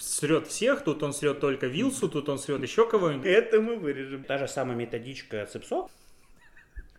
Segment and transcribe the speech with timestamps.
[0.00, 3.26] срет всех, тут он срет только Вилсу, тут он срет еще кого-нибудь.
[3.26, 4.24] Это мы вырежем.
[4.24, 5.90] Та же самая методичка цепсов.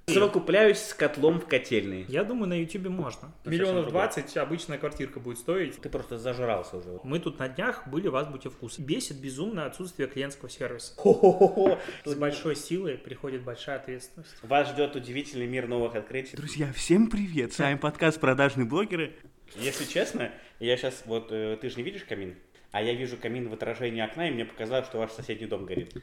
[0.07, 2.05] Совокупляюсь с котлом в котельной.
[2.07, 3.31] Я думаю, на Ютубе можно.
[3.45, 5.79] Миллионов 20 обычная квартирка будет стоить.
[5.79, 6.99] Ты просто зажрался уже.
[7.03, 8.79] Мы тут на днях были в Азбуте вкус.
[8.79, 10.93] Бесит безумно отсутствие клиентского сервиса.
[10.97, 11.79] Хо-хо-хо.
[12.03, 14.35] С большой силой приходит большая ответственность.
[14.41, 16.35] Вас ждет удивительный мир новых открытий.
[16.35, 17.53] Друзья, всем привет!
[17.53, 19.13] С вами подкаст «Продажные блогеры».
[19.55, 22.35] Если честно, я сейчас, вот, э, ты же не видишь камин?
[22.71, 25.93] А я вижу камин в отражении окна, и мне показалось, что ваш соседний дом горит.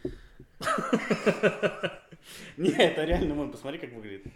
[2.56, 4.26] Не, это реально, вон, посмотри, как выглядит.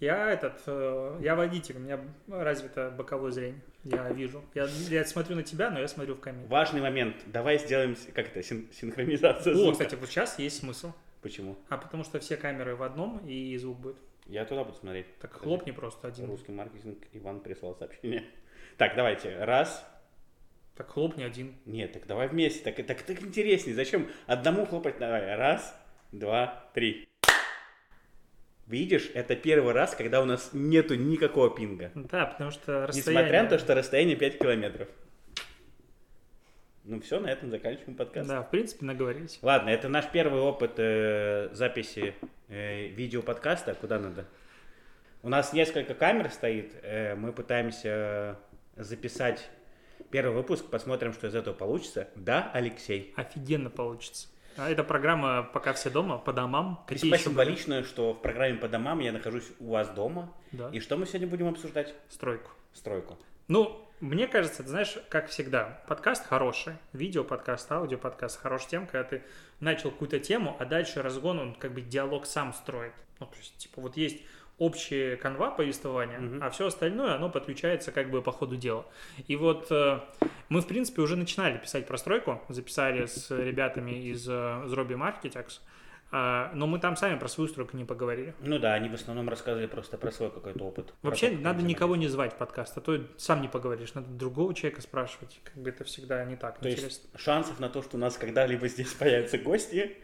[0.00, 3.60] Я этот, э, я водитель, у меня развито боковое зрение.
[3.84, 4.44] Я вижу.
[4.54, 6.46] Я, я смотрю на тебя, но я смотрю в камин.
[6.48, 7.16] Важный момент.
[7.26, 9.72] Давай сделаем, как это, син- синхронизацию О, звука.
[9.72, 10.92] кстати, вот сейчас есть смысл.
[11.22, 11.56] Почему?
[11.68, 13.96] А потому что все камеры в одном, и звук будет.
[14.26, 15.06] Я туда буду смотреть.
[15.20, 15.44] Так Подожди.
[15.44, 16.26] хлопни просто один.
[16.26, 18.24] Русский маркетинг Иван прислал сообщение.
[18.76, 19.36] Так, давайте.
[19.44, 19.86] Раз.
[20.76, 21.54] Так хлопни один.
[21.66, 22.64] Нет, так давай вместе.
[22.64, 23.76] Так, так, так интереснее.
[23.76, 24.98] Зачем одному хлопать?
[24.98, 25.36] Давай.
[25.36, 25.74] Раз,
[26.10, 27.08] два, три.
[28.66, 31.92] Видишь, это первый раз, когда у нас нету никакого пинга.
[31.94, 33.22] Да, потому что расстояние...
[33.22, 34.88] Несмотря на то, что расстояние 5 километров.
[36.84, 38.28] Ну все, на этом заканчиваем подкаст.
[38.28, 39.38] Да, в принципе, наговорились.
[39.42, 42.14] Ладно, это наш первый опыт э, записи
[42.48, 43.74] э, видеоподкаста.
[43.74, 44.26] Куда надо?
[45.22, 46.74] У нас несколько камер стоит.
[46.82, 48.38] э, мы пытаемся
[48.76, 49.50] записать
[50.10, 50.66] первый выпуск.
[50.66, 52.08] Посмотрим, что из этого получится.
[52.14, 53.12] Да, Алексей?
[53.16, 54.28] Офигенно получится.
[54.56, 56.84] А эта программа «Пока все дома», по домам.
[56.86, 57.24] Какие Весьма были?
[57.24, 60.32] символично, что в программе по домам я нахожусь у вас дома.
[60.52, 60.70] Да.
[60.70, 61.94] И что мы сегодня будем обсуждать?
[62.08, 62.52] Стройку.
[62.72, 63.18] Стройку.
[63.48, 69.22] Ну, мне кажется, ты знаешь, как всегда, подкаст хороший, видео-подкаст, аудио-подкаст хорош тем, когда ты
[69.60, 72.92] начал какую-то тему, а дальше разгон, он как бы диалог сам строит.
[73.18, 74.22] Ну, то есть, типа, вот есть
[74.58, 76.42] общая канва повествования, Мгм.
[76.42, 78.86] а все остальное, оно подключается как бы по ходу дела.
[79.26, 80.00] И вот э,
[80.48, 85.60] мы, в принципе, уже начинали писать про стройку, записали с ребятами из э, Zrobi Marketix,
[86.16, 88.34] а, но мы там сами про свою стройку не поговорили.
[88.38, 90.94] Ну да, они в основном рассказывали просто про свой какой-то опыт.
[91.02, 94.54] Вообще, как надо никого не звать в подкаст, а то сам не поговоришь, надо другого
[94.54, 95.40] человека спрашивать.
[95.42, 96.86] Как бы это всегда не так То интересно.
[96.86, 99.96] есть шансов на то, что у нас когда-либо здесь появятся гости,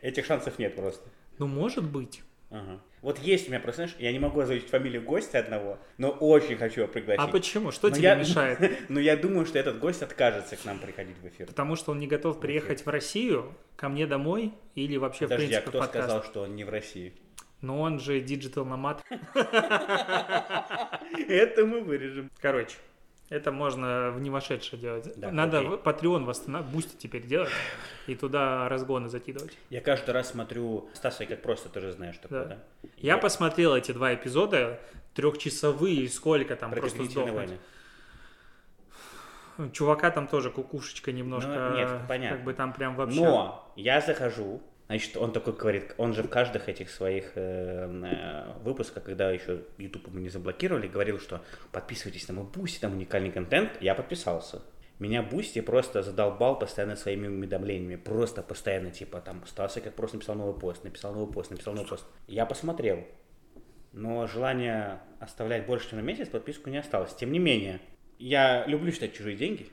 [0.00, 1.08] этих шансов нет просто.
[1.38, 2.22] Ну, может быть.
[2.50, 2.80] Ага.
[3.02, 6.56] Вот есть у меня просто, знаешь, я не могу озвучить фамилию гостя одного, но очень
[6.56, 7.20] хочу его пригласить.
[7.22, 7.70] А почему?
[7.70, 8.58] Что Но тебе я- мешает?
[8.88, 11.46] Но я думаю, что этот гость откажется к нам приходить в эфир.
[11.46, 15.54] Потому что он не готов приехать в Россию, ко мне домой или вообще, в Подожди,
[15.54, 16.04] а принципе, в кто подкаст.
[16.08, 17.12] сказал, что он не в России?
[17.60, 19.02] Но он же digital nomad.
[21.28, 22.30] Это мы вырежем.
[22.40, 22.76] Короче,
[23.28, 25.12] это можно в не вошедшее делать.
[25.16, 25.70] Да, Надо окей.
[25.72, 27.50] Patreon восстанавливать, Boosty теперь делать
[28.06, 29.56] и туда разгоны закидывать.
[29.70, 32.48] Я каждый раз смотрю Стаса, как просто ты же знаешь такое, Да.
[32.82, 32.88] да?
[32.96, 34.80] Я посмотрел эти два эпизода,
[35.14, 37.34] трехчасовые, сколько там, Про просто сдохнуть.
[37.34, 37.58] войны.
[39.72, 41.50] Чувака там тоже кукушечка немножко.
[41.70, 42.36] Ну, нет, понятно.
[42.36, 43.20] Как бы там прям вообще...
[43.20, 48.52] Но я захожу, значит, он такой говорит, он же в каждых этих своих э, э,
[48.62, 51.40] выпусках, когда еще YouTube мы не заблокировали, говорил, что
[51.70, 53.80] подписывайтесь на мой Boosty, там уникальный контент.
[53.80, 54.62] Я подписался.
[54.98, 57.94] Меня Boosty просто задолбал постоянно своими уведомлениями.
[57.94, 61.88] Просто постоянно, типа, там, Стаса как просто написал новый пост, написал новый пост, написал новый
[61.88, 62.04] пост.
[62.26, 63.06] Я посмотрел.
[63.92, 67.14] Но желание оставлять больше, чем на месяц, подписку не осталось.
[67.14, 67.80] Тем не менее,
[68.18, 69.68] я люблю считать чужие деньги.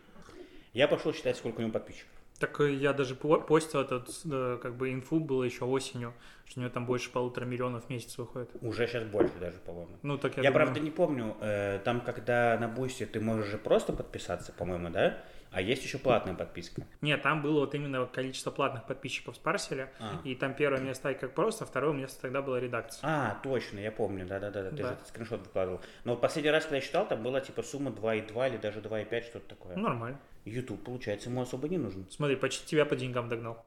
[0.73, 2.14] Я пошел считать, сколько у него подписчиков.
[2.39, 6.13] Так э, я даже по- постил этот, э, как бы, инфу было еще осенью,
[6.45, 8.49] что у него там больше полутора миллионов в месяц выходит.
[8.61, 9.97] Уже сейчас больше даже, по-моему.
[10.03, 13.47] Ну, так я, Я, думаю, правда, не помню, э, там, когда на Boosty ты можешь
[13.47, 15.23] же просто подписаться, по-моему, да?
[15.51, 16.81] А есть еще платная подписка.
[16.99, 20.19] Нет, там было вот именно количество платных подписчиков спарсили, А.
[20.25, 22.99] и там первое место как просто, а второе место тогда была редакция.
[23.07, 24.87] А, точно, я помню, да-да-да, ты Да.
[24.89, 25.79] же этот скриншот выкладывал.
[26.03, 29.23] Но в последний раз, когда я считал, там была типа сумма 2,2 или даже 2,5,
[29.23, 29.77] что-то такое.
[29.77, 30.19] Нормально.
[30.45, 32.05] YouTube, получается, ему особо не нужен.
[32.09, 33.65] Смотри, почти тебя по деньгам догнал.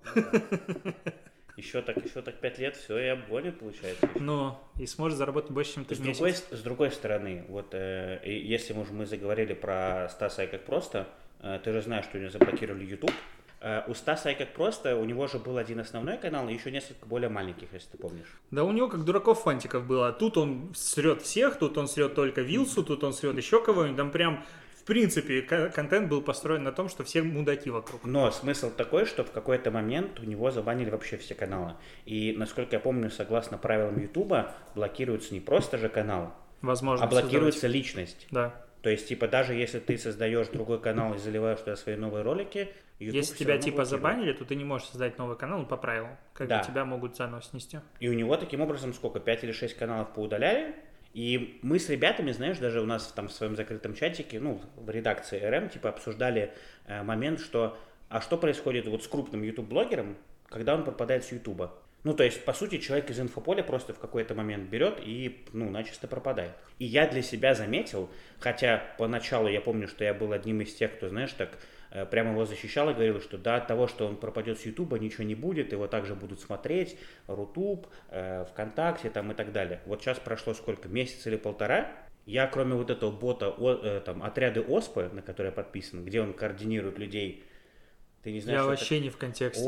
[1.56, 4.08] Еще так, еще так 5 лет, все, и обгонит, получается.
[4.14, 8.74] Ну, и сможет заработать больше, чем ты С другой, с другой стороны, вот э, если
[8.74, 11.08] мы уже мы заговорили про Стаса и как просто,
[11.40, 13.10] э, ты же знаешь, что у него заблокировали YouTube.
[13.60, 16.70] Э, у Стаса и как просто, у него же был один основной канал и еще
[16.70, 18.38] несколько более маленьких, если ты помнишь.
[18.52, 20.12] Да у него как дураков фантиков было.
[20.12, 23.96] Тут он срет всех, тут он срет только Вилсу, тут он срет еще кого-нибудь.
[23.96, 24.44] Там прям,
[24.88, 28.04] принципе, ко- контент был построен на том, что все мудаки вокруг.
[28.04, 31.74] Но смысл такой, что в какой-то момент у него забанили вообще все каналы.
[32.06, 37.04] И, насколько я помню, согласно правилам Ютуба, блокируется не просто же канал, Возможно.
[37.06, 38.22] а блокируется личность.
[38.22, 38.52] создавать.
[38.54, 38.64] Да.
[38.82, 42.68] То есть, типа, даже если ты создаешь другой канал и заливаешь туда свои новые ролики,
[43.00, 43.88] YouTube Если тебя типа блокирует.
[43.88, 46.16] забанили, то ты не можешь создать новый канал по правилам.
[46.32, 46.58] Как Да.
[46.60, 47.78] бы тебя могут заново снести.
[48.00, 50.74] И у него таким образом сколько, 5 или 6 каналов поудаляли.
[51.18, 54.88] И мы с ребятами, знаешь, даже у нас там в своем закрытом чатике, ну, в
[54.88, 56.52] редакции РМ, типа, обсуждали
[56.86, 57.76] э, момент, что
[58.08, 60.16] А что происходит вот с крупным YouTube-блогером,
[60.48, 61.72] когда он пропадает с YouTube?
[62.04, 65.68] Ну, то есть, по сути, человек из инфополя просто в какой-то момент берет и, ну,
[65.70, 66.52] начисто пропадает.
[66.78, 70.94] И я для себя заметил, хотя поначалу я помню, что я был одним из тех,
[70.94, 71.58] кто, знаешь, так
[72.10, 75.24] прямо его защищал и говорил, что да, от того, что он пропадет с Ютуба, ничего
[75.24, 76.96] не будет, его также будут смотреть,
[77.26, 79.80] Рутуб, э, ВКонтакте там и так далее.
[79.86, 81.90] Вот сейчас прошло сколько, месяц или полтора,
[82.26, 86.20] я, кроме вот этого бота, о, э, там, отряды ОСПы, на который я подписан, где
[86.20, 87.44] он координирует людей
[88.22, 89.04] ты не знаешь, Я вообще это...
[89.04, 89.64] не в контексте.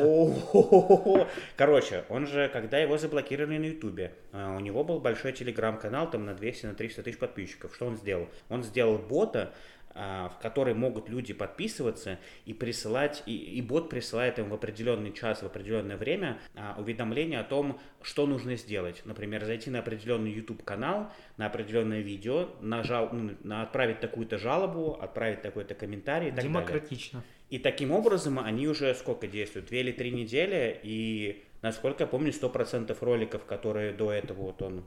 [1.57, 6.31] Короче, он же, когда его заблокировали на Ютубе, у него был большой телеграм-канал, там на
[6.31, 7.75] 200-300 на тысяч подписчиков.
[7.75, 8.29] Что он сделал?
[8.49, 9.55] Он сделал бота,
[9.95, 15.43] в который могут люди подписываться и присылать, и, и бот присылает им в определенный час,
[15.43, 19.03] в определенное время а, уведомление о том, что нужно сделать.
[19.05, 24.95] Например, зайти на определенный YouTube канал, на определенное видео, нажал, ну, на отправить такую-то жалобу,
[25.01, 27.21] отправить такой-то комментарий и так Демократично.
[27.21, 27.35] далее.
[27.51, 29.69] И таким образом они уже сколько действуют?
[29.69, 34.85] Две или три недели, и насколько я помню, 100% роликов, которые до этого вот он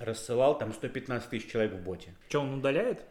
[0.00, 2.14] рассылал, там 115 тысяч человек в боте.
[2.28, 3.04] Что, он удаляет?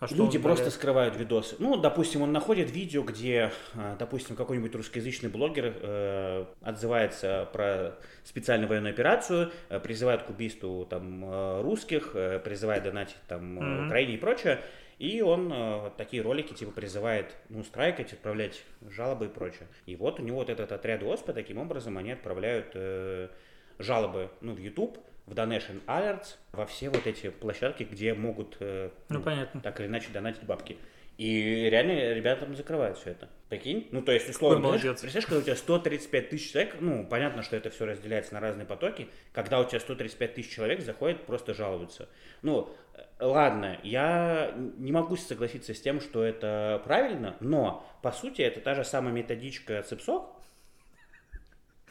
[0.00, 1.56] А что Люди просто скрывают видосы.
[1.58, 8.66] Ну, допустим, он находит видео, где, а, допустим, какой-нибудь русскоязычный блогер э, отзывается про специальную
[8.70, 13.86] военную операцию, э, призывает к убийству там э, русских, э, призывает донатить там mm-hmm.
[13.88, 14.62] Украине и прочее.
[14.98, 19.68] И он э, такие ролики типа призывает ну, страйкать, отправлять жалобы и прочее.
[19.84, 23.28] И вот у него вот этот отряд ОСПА, таким образом они отправляют э,
[23.78, 24.98] жалобы ну, в YouTube,
[25.30, 29.60] в Donation Alerts, во все вот эти площадки, где могут э, ну, ну, понятно.
[29.60, 30.76] так или иначе донатить бабки.
[31.18, 33.28] И реально ребята там закрывают все это.
[33.50, 33.88] Прикинь?
[33.92, 35.00] Ну, то есть, условно, молодец.
[35.00, 38.66] представляешь, когда у тебя 135 тысяч человек, ну, понятно, что это все разделяется на разные
[38.66, 42.08] потоки, когда у тебя 135 тысяч человек заходят, просто жалуются.
[42.42, 48.40] Ну, э, ладно, я не могу согласиться с тем, что это правильно, но, по сути,
[48.40, 50.39] это та же самая методичка Цепсок,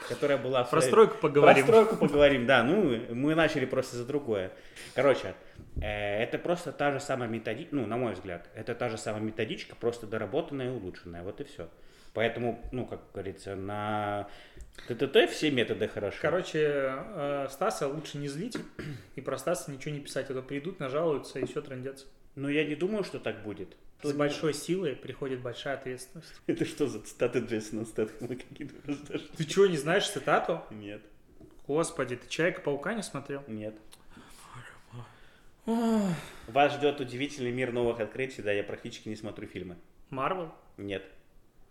[0.07, 0.63] которая была...
[0.63, 1.65] Про стройку поговорим.
[1.65, 2.63] Про стройку поговорим, да.
[2.63, 4.51] Ну, мы начали просто за другое.
[4.95, 5.35] Короче,
[5.81, 9.21] э, это просто та же самая методичка, ну, на мой взгляд, это та же самая
[9.21, 11.23] методичка, просто доработанная и улучшенная.
[11.23, 11.67] Вот и все.
[12.13, 14.27] Поэтому, ну, как говорится, на
[14.87, 16.17] ТТТ все методы хороши.
[16.21, 18.57] Короче, э, Стаса лучше не злить
[19.15, 22.07] и про Стаса ничего не писать, а то придут, нажалуются и все трендятся.
[22.35, 23.75] Ну, я не думаю, что так будет.
[24.01, 26.33] С большой силой приходит большая ответственность.
[26.47, 29.19] Это что за цитаты Джейсона Стэтхэма какие-то?
[29.37, 30.61] Ты что, не знаешь цитату?
[30.69, 31.01] Нет.
[31.67, 33.43] Господи, ты Человека-паука не смотрел?
[33.47, 33.75] Нет.
[36.47, 39.77] Вас ждет удивительный мир новых открытий, да, я практически не смотрю фильмы.
[40.09, 40.51] Марвел?
[40.77, 41.03] Нет.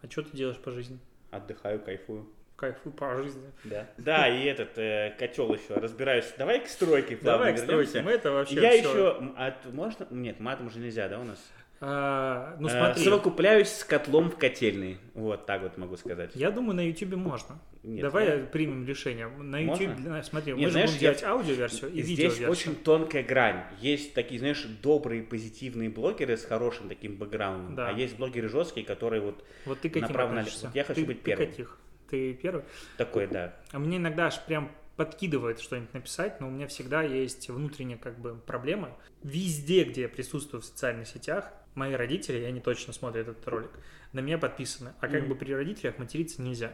[0.03, 1.01] А что ты делаешь по жизни?
[1.33, 2.29] Отдыхаю, кайфую.
[2.55, 3.51] Кайфую по жизни.
[3.65, 3.89] Да.
[3.99, 6.33] Да, и этот э, котел еще разбираюсь.
[6.39, 7.17] Давай к стройке.
[7.17, 8.03] Давай к стройке.
[8.03, 8.55] Мы это вообще.
[8.55, 8.79] Я все...
[8.79, 9.33] еще.
[9.37, 10.07] От, можно?
[10.11, 11.39] Нет, матом уже нельзя, да, у нас?
[11.81, 13.05] А, ну, э, смотри.
[13.05, 14.99] Совокупляюсь с котлом в котельной.
[15.15, 16.33] Вот так вот могу сказать.
[16.35, 17.61] Я думаю, на YouTube можно.
[17.85, 18.45] Нет, Давай я...
[18.45, 19.29] примем решение.
[19.29, 20.23] На YouTube, можно?
[20.23, 22.51] смотри, Нет, мы знаешь, же будем делать аудиоверсию и здесь видеоверсию.
[22.51, 23.63] очень тонкая грань.
[23.81, 27.89] Есть такие, знаешь, добрые, позитивные блогеры с хорошим таким бэкграундом, да.
[27.89, 31.47] а есть блогеры жесткие, которые вот, вот ты направо Вот я хочу ты, быть первым.
[31.47, 31.79] Ты каких?
[32.11, 32.65] Ты первый?
[32.97, 33.55] Такой, да.
[33.71, 38.19] А мне иногда аж прям подкидывает что-нибудь написать, но у меня всегда есть внутренняя как
[38.19, 38.91] бы проблема.
[39.23, 43.71] Везде, где я присутствую в социальных сетях, мои родители, и они точно смотрят этот ролик,
[44.13, 44.93] на меня подписаны.
[45.01, 45.27] А как mm.
[45.27, 46.73] бы при родителях материться нельзя.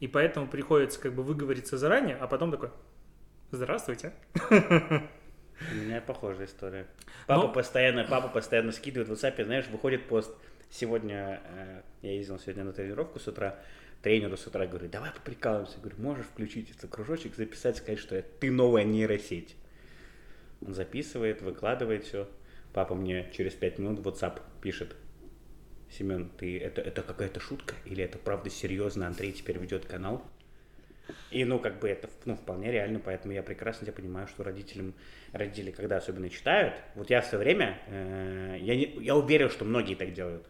[0.00, 2.70] И поэтому приходится как бы выговориться заранее, а потом такой,
[3.52, 4.12] здравствуйте.
[4.50, 6.86] У меня похожая история.
[7.26, 7.52] Папа, Но...
[7.52, 10.34] постоянно, папа постоянно скидывает в WhatsApp, знаешь, выходит пост.
[10.70, 13.60] Сегодня, э, я ездил сегодня на тренировку с утра,
[14.02, 15.78] тренеру с утра говорю, давай поприкалываемся.
[15.78, 19.54] Говорю, можешь включить этот кружочек, записать, сказать, что ты новая нейросеть.
[20.66, 22.28] Он записывает, выкладывает все.
[22.72, 24.96] Папа мне через пять минут в WhatsApp пишет.
[25.90, 27.74] Семен, ты это, это какая-то шутка?
[27.84, 29.06] Или это правда серьезно?
[29.06, 30.22] Андрей теперь ведет канал?
[31.30, 34.94] И, ну, как бы это ну, вполне реально, поэтому я прекрасно тебя понимаю, что родителям,
[35.32, 39.64] родители, когда особенно читают, вот я в свое время, э, я, не, я уверен, что
[39.64, 40.46] многие так делают.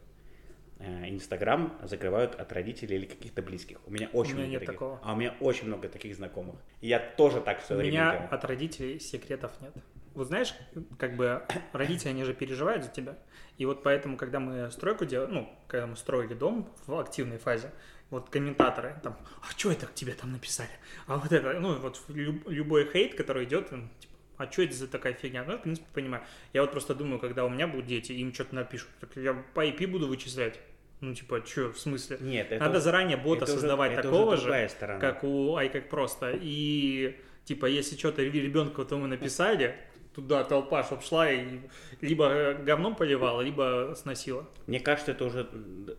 [0.78, 3.78] Э, Инстаграм закрывают от родителей или каких-то близких.
[3.86, 4.74] У меня очень у меня много нет таких.
[4.74, 5.00] такого.
[5.02, 6.56] А у меня очень много таких знакомых.
[6.80, 8.26] И я тоже так в свое у время меня делал.
[8.30, 9.72] от родителей секретов нет
[10.14, 10.54] вот знаешь,
[10.98, 11.42] как бы
[11.72, 13.18] родители, они же переживают за тебя.
[13.58, 17.70] И вот поэтому, когда мы стройку делали, ну, когда мы строили дом в активной фазе,
[18.10, 20.70] вот комментаторы там, а что это к тебе там написали?
[21.06, 25.14] А вот это, ну, вот любой хейт, который идет, типа, а что это за такая
[25.14, 25.44] фигня?
[25.44, 26.24] Ну, в принципе, понимаю.
[26.52, 29.64] Я вот просто думаю, когда у меня будут дети, им что-то напишут, так я по
[29.66, 30.58] IP буду вычислять.
[31.00, 32.18] Ну, типа, что, в смысле?
[32.20, 36.38] Нет, это Надо заранее бота это создавать уже, такого же, как у Ай как просто.
[36.40, 39.76] И, типа, если что-то ребенку то мы написали,
[40.14, 41.60] туда толпа, чтоб шла и
[42.00, 44.46] либо говном поливала, либо сносила.
[44.66, 45.48] Мне кажется, это уже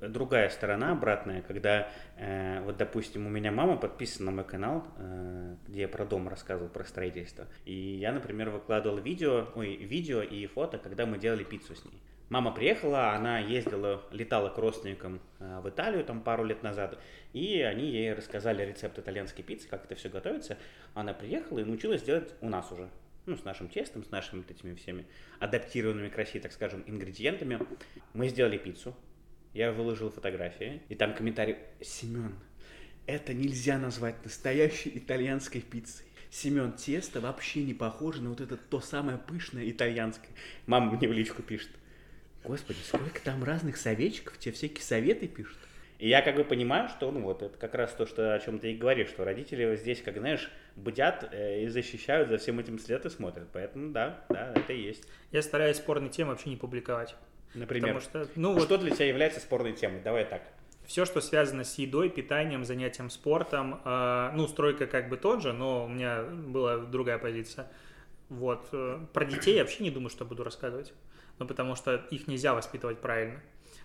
[0.01, 5.55] другая сторона, обратная, когда, э, вот, допустим, у меня мама подписана на мой канал, э,
[5.67, 7.47] где я про дом рассказывал, про строительство.
[7.65, 11.99] И я, например, выкладывал видео, ой, видео и фото, когда мы делали пиццу с ней.
[12.29, 16.97] Мама приехала, она ездила, летала к родственникам э, в Италию там пару лет назад,
[17.33, 20.57] и они ей рассказали рецепт итальянской пиццы, как это все готовится.
[20.93, 22.89] Она приехала и научилась делать у нас уже
[23.25, 25.05] ну, с нашим тестом, с нашими вот этими всеми
[25.39, 27.59] адаптированными к России, так скажем, ингредиентами.
[28.13, 28.95] Мы сделали пиццу,
[29.53, 32.35] я выложил фотографии, и там комментарий, Семен,
[33.05, 36.05] это нельзя назвать настоящей итальянской пиццей.
[36.29, 40.31] Семен, тесто вообще не похоже на вот это то самое пышное итальянское.
[40.65, 41.69] Мама мне в личку пишет.
[42.43, 45.57] Господи, сколько там разных советчиков, тебе всякие советы пишут.
[45.99, 48.59] И я как бы понимаю, что, ну вот, это как раз то, что, о чем
[48.59, 52.79] ты и говоришь, что родители здесь, как знаешь, бдят э, и защищают, за всем этим
[52.79, 53.47] след и смотрят.
[53.53, 55.07] Поэтому да, да, это и есть.
[55.31, 57.15] Я стараюсь спорные темы вообще не публиковать.
[57.53, 58.63] Например, что, ну, вот...
[58.63, 60.01] что для тебя является спорной темой?
[60.01, 60.41] Давай так.
[60.85, 65.53] Все, что связано с едой, питанием, занятием спортом, э, ну, стройка как бы тот же,
[65.53, 67.67] но у меня была другая позиция.
[68.29, 68.67] Вот.
[68.73, 70.93] Э, про детей я вообще не думаю, что буду рассказывать.
[71.39, 73.39] Ну, потому что их нельзя воспитывать правильно.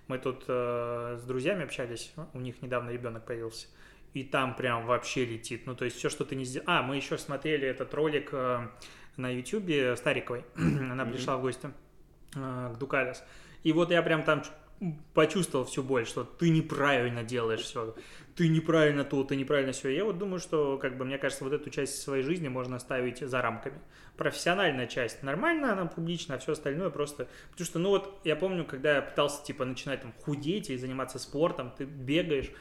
[0.07, 3.69] Мы тут э, с друзьями общались, у них недавно ребенок появился,
[4.15, 5.67] и там прям вообще летит.
[5.67, 6.65] Ну, то есть все, что ты не сделал...
[6.69, 8.69] А, мы еще смотрели этот ролик э,
[9.17, 10.45] на ютюбе Стариковой.
[10.57, 11.13] Она mm-hmm.
[11.13, 11.71] пришла в гости
[12.35, 13.23] э, к Дукалес.
[13.63, 14.43] И вот я прям там
[15.15, 17.97] почувствовал всю боль, что ты неправильно делаешь все,
[18.37, 19.89] ты неправильно то, ты неправильно все.
[19.89, 23.19] Я вот думаю, что, как бы, мне кажется, вот эту часть своей жизни можно оставить
[23.19, 23.81] за рамками.
[24.17, 27.27] Профессиональная часть нормально, она публичная, а все остальное просто...
[27.51, 31.19] Потому что, ну вот, я помню, когда я пытался, типа, начинать там худеть и заниматься
[31.19, 32.53] спортом, ты бегаешь,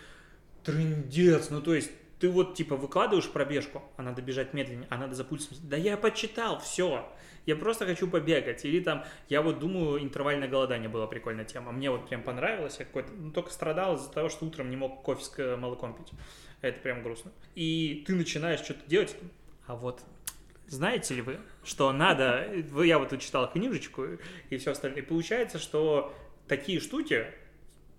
[0.68, 5.16] трындец, ну то есть ты вот типа выкладываешь пробежку, а надо бежать медленнее, а надо
[5.16, 5.58] за пульсом.
[5.64, 7.08] Да я почитал, все
[7.48, 8.66] я просто хочу побегать.
[8.66, 11.72] Или там, я вот думаю, интервальное голодание была прикольная тема.
[11.72, 12.76] Мне вот прям понравилось.
[12.78, 16.12] Я какой-то, ну, только страдал из-за того, что утром не мог кофе с молоком пить.
[16.62, 17.32] Это прям грустно.
[17.56, 19.16] И ты начинаешь что-то делать,
[19.66, 20.02] а вот
[20.68, 22.46] знаете ли вы, что надо...
[22.84, 24.06] Я вот читал книжечку
[24.50, 25.02] и все остальное.
[25.02, 26.14] И получается, что
[26.50, 27.28] такие штуки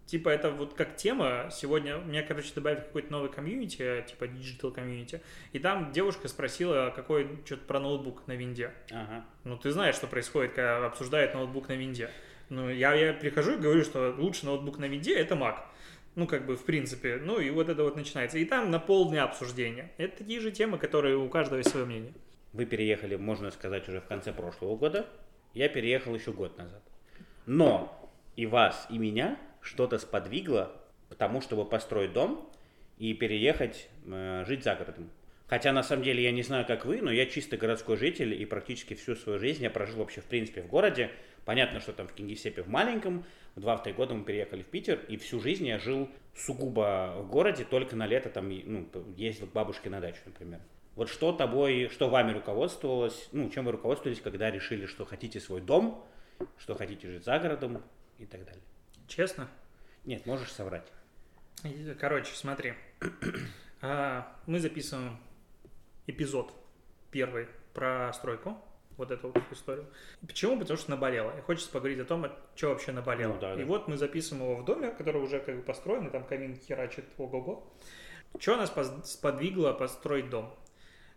[0.08, 1.50] Типа, это вот как тема.
[1.52, 5.20] Сегодня меня, короче, добавили какой-то новый комьюнити, типа digital комьюнити.
[5.52, 8.72] И там девушка спросила, какой что-то про ноутбук на винде.
[8.90, 9.26] Ага.
[9.44, 12.08] Ну, ты знаешь, что происходит, когда обсуждают ноутбук на винде.
[12.48, 15.58] Ну, я, я прихожу и говорю, что лучший ноутбук на винде это Mac.
[16.14, 17.20] Ну, как бы, в принципе.
[17.22, 18.38] Ну, и вот это вот начинается.
[18.38, 19.92] И там на полдня обсуждения.
[19.98, 22.14] Это такие же темы, которые у каждого есть свое мнение.
[22.54, 25.06] Вы переехали, можно сказать, уже в конце прошлого года.
[25.52, 26.82] Я переехал еще год назад.
[27.44, 29.38] Но и вас, и меня
[29.68, 30.72] что-то сподвигло
[31.10, 32.50] к тому, чтобы построить дом
[32.98, 35.10] и переехать э, жить за городом.
[35.46, 38.44] Хотя на самом деле я не знаю, как вы, но я чисто городской житель и
[38.44, 41.10] практически всю свою жизнь я прожил вообще в принципе в городе.
[41.44, 45.16] Понятно, что там в Кингисеппе в маленьком, в 2-3 года мы переехали в Питер, и
[45.16, 49.88] всю жизнь я жил сугубо в городе, только на лето там ну, ездил к бабушке
[49.88, 50.60] на дачу, например.
[50.94, 55.60] Вот что тобой, что вами руководствовалось, ну, чем вы руководствовались, когда решили, что хотите свой
[55.60, 56.04] дом,
[56.58, 57.82] что хотите жить за городом
[58.18, 58.62] и так далее?
[59.06, 59.48] Честно?
[60.08, 60.90] Нет, можешь соврать.
[62.00, 62.74] Короче, смотри.
[63.80, 65.20] А, мы записываем
[66.08, 66.52] эпизод
[67.12, 68.58] первый про стройку.
[68.96, 69.86] Вот эту вот историю.
[70.26, 70.58] Почему?
[70.58, 71.32] Потому что наболело.
[71.38, 73.34] И хочется поговорить о том, что вообще наболело.
[73.34, 73.62] Ну, да, да.
[73.62, 76.56] И вот мы записываем его в доме, который уже как бы построен, и там камин
[76.56, 77.72] херачит ого-го.
[78.40, 78.72] Что нас
[79.04, 80.52] сподвигло построить дом?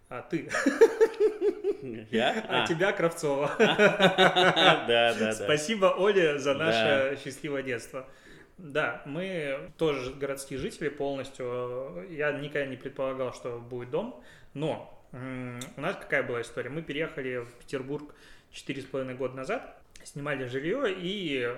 [0.07, 0.51] А ты.
[2.11, 2.45] Я?
[2.47, 2.67] А, а.
[2.67, 3.55] тебя Кравцова.
[3.57, 5.33] Да, да, да.
[5.33, 8.05] Спасибо, Оле, за наше счастливое детство.
[8.63, 12.05] Да, мы тоже городские жители полностью.
[12.11, 16.69] Я никогда не предполагал, что будет дом, но у нас какая была история?
[16.69, 18.13] Мы переехали в Петербург
[18.51, 21.49] четыре с половиной года назад, снимали жилье и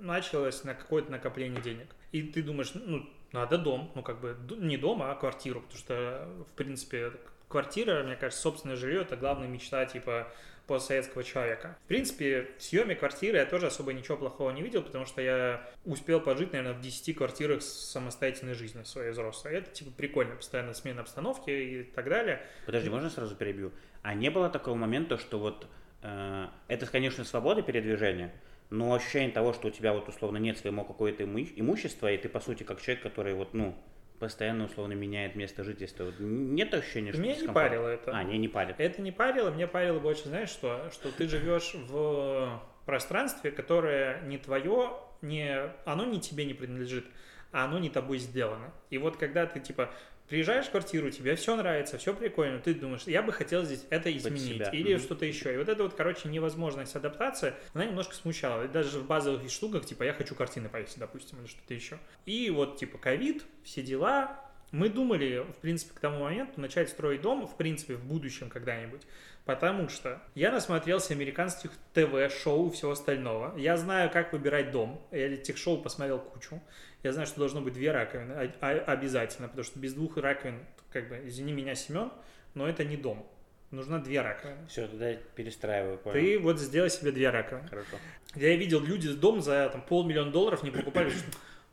[0.00, 1.86] началось на какое-то накопление денег.
[2.12, 6.28] И ты думаешь, ну, надо дом, ну, как бы не дом, а квартиру, потому что,
[6.50, 7.12] в принципе,
[7.48, 10.32] квартира, мне кажется, собственное жилье– это главная мечта, типа,
[10.68, 11.76] постсоветского человека.
[11.84, 15.68] В принципе, в съеме квартиры я тоже особо ничего плохого не видел, потому что я
[15.84, 19.54] успел пожить, наверное, в 10 квартирах самостоятельной жизни своей взрослой.
[19.54, 22.42] Это, типа, прикольно, постоянно смена обстановки и так далее.
[22.66, 23.72] Подожди, можно сразу перебью?
[24.02, 25.66] А не было такого момента, что вот
[26.02, 28.32] э, это, конечно, свобода передвижения,
[28.70, 32.40] но ощущение того, что у тебя вот условно нет своего какое-то имущества, и ты, по
[32.40, 33.74] сути, как человек, который вот, ну,
[34.18, 36.04] постоянно условно меняет место жительства.
[36.04, 37.20] Вот нет ощущения, что...
[37.20, 38.16] Меня не парило это.
[38.16, 38.76] А, не, не парит.
[38.78, 40.90] Это не парило, мне парило больше, знаешь что?
[40.92, 45.70] Что ты живешь в пространстве, которое не твое, не...
[45.84, 47.04] оно не тебе не принадлежит,
[47.52, 48.72] а оно не тобой сделано.
[48.90, 49.90] И вот когда ты, типа,
[50.28, 54.14] приезжаешь в квартиру, тебе все нравится, все прикольно, ты думаешь, я бы хотел здесь это
[54.16, 55.02] изменить или Мгм.
[55.02, 55.54] что-то еще.
[55.54, 58.64] И вот эта вот, короче, невозможность адаптации, она немножко смущала.
[58.64, 61.98] И даже в базовых штуках, типа, я хочу картины повесить, допустим, или что-то еще.
[62.26, 64.40] И вот, типа, ковид, все дела.
[64.70, 69.00] Мы думали, в принципе, к тому моменту начать строить дом, в принципе, в будущем когда-нибудь.
[69.46, 73.56] Потому что я насмотрелся американских ТВ-шоу и всего остального.
[73.56, 75.00] Я знаю, как выбирать дом.
[75.10, 76.60] Я этих шоу посмотрел кучу.
[77.02, 80.58] Я знаю, что должно быть две раковины а- а- обязательно, потому что без двух раковин,
[80.92, 82.10] как бы, извини меня, Семен,
[82.54, 83.26] но это не дом.
[83.70, 84.66] Нужно две раковины.
[84.66, 86.14] Все, тогда перестраиваю, понял.
[86.14, 87.68] Ты вот сделай себе две раковины.
[87.68, 87.96] Хорошо.
[88.34, 91.12] Я видел, люди дом за там, полмиллиона долларов не покупали,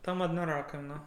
[0.02, 1.04] там одна раковина.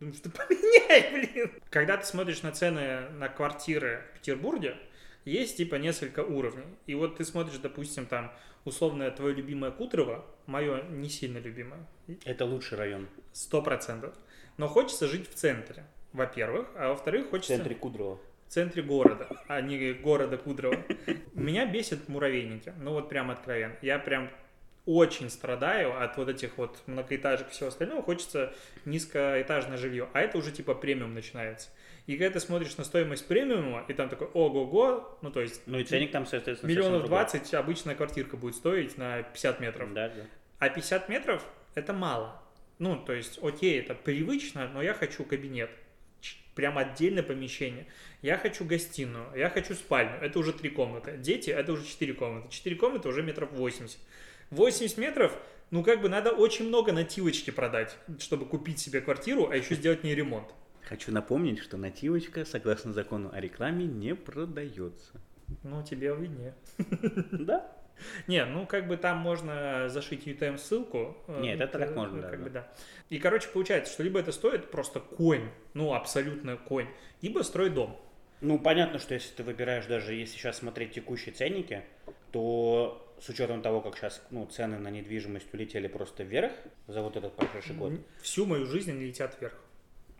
[0.00, 1.52] Думаю, что поменяй, блин.
[1.70, 4.76] Когда ты смотришь на цены на квартиры в Петербурге,
[5.24, 6.64] есть типа несколько уровней.
[6.86, 8.32] И вот ты смотришь, допустим, там
[8.64, 11.80] условное твое любимое Кутрово, мое не сильно любимое,
[12.24, 13.08] Это лучший район.
[13.32, 14.14] сто процентов.
[14.56, 18.18] Но хочется жить в центре, во-первых, а во-вторых, В хочется центре Кудрова.
[18.46, 20.76] в центре города, а не города Кудрово.
[21.34, 22.72] Меня бесит муравейники.
[22.78, 23.76] Ну вот прям откровенно.
[23.82, 24.30] Я прям
[24.88, 28.02] очень страдаю от вот этих вот многоэтажек и всего остального.
[28.02, 28.54] Хочется
[28.86, 30.08] низкоэтажное жилье.
[30.14, 31.68] А это уже типа премиум начинается.
[32.06, 35.78] И когда ты смотришь на стоимость премиума, и там такой ого-го, ну то есть Ну
[35.78, 37.04] и ценник там, соответственно, миллионов.
[37.04, 39.92] 20 обычная квартирка будет стоить на 50 метров.
[39.92, 40.22] Да, да.
[40.58, 42.40] А 50 метров это мало.
[42.78, 45.68] Ну, то есть, окей, это привычно, но я хочу кабинет.
[46.54, 47.86] Прям отдельное помещение.
[48.22, 50.18] Я хочу гостиную, я хочу спальню.
[50.22, 51.18] Это уже три комнаты.
[51.18, 52.48] Дети, это уже четыре комнаты.
[52.48, 53.98] Четыре комнаты уже метров 80.
[54.50, 55.36] 80 метров,
[55.70, 60.04] ну, как бы надо очень много нативочки продать, чтобы купить себе квартиру, а еще сделать
[60.04, 60.54] не ремонт.
[60.82, 65.20] Хочу напомнить, что нативочка, согласно закону о рекламе, не продается.
[65.62, 66.54] Ну, тебе виднее.
[67.32, 67.70] Да?
[68.28, 71.16] Не, ну как бы там можно зашить UTM ссылку.
[71.26, 72.36] э, Нет, это так э, можно, да.
[72.36, 72.72] бы, да.
[73.08, 76.86] И, короче, получается, что либо это стоит просто конь, ну, абсолютно конь,
[77.22, 78.00] либо строй дом.
[78.40, 81.82] Ну, понятно, что если ты выбираешь, даже если сейчас смотреть текущие ценники,
[82.30, 86.52] то с учетом того, как сейчас ну, цены на недвижимость улетели просто вверх
[86.86, 87.92] за вот этот прошедший год.
[88.22, 89.54] Всю мою жизнь они летят вверх.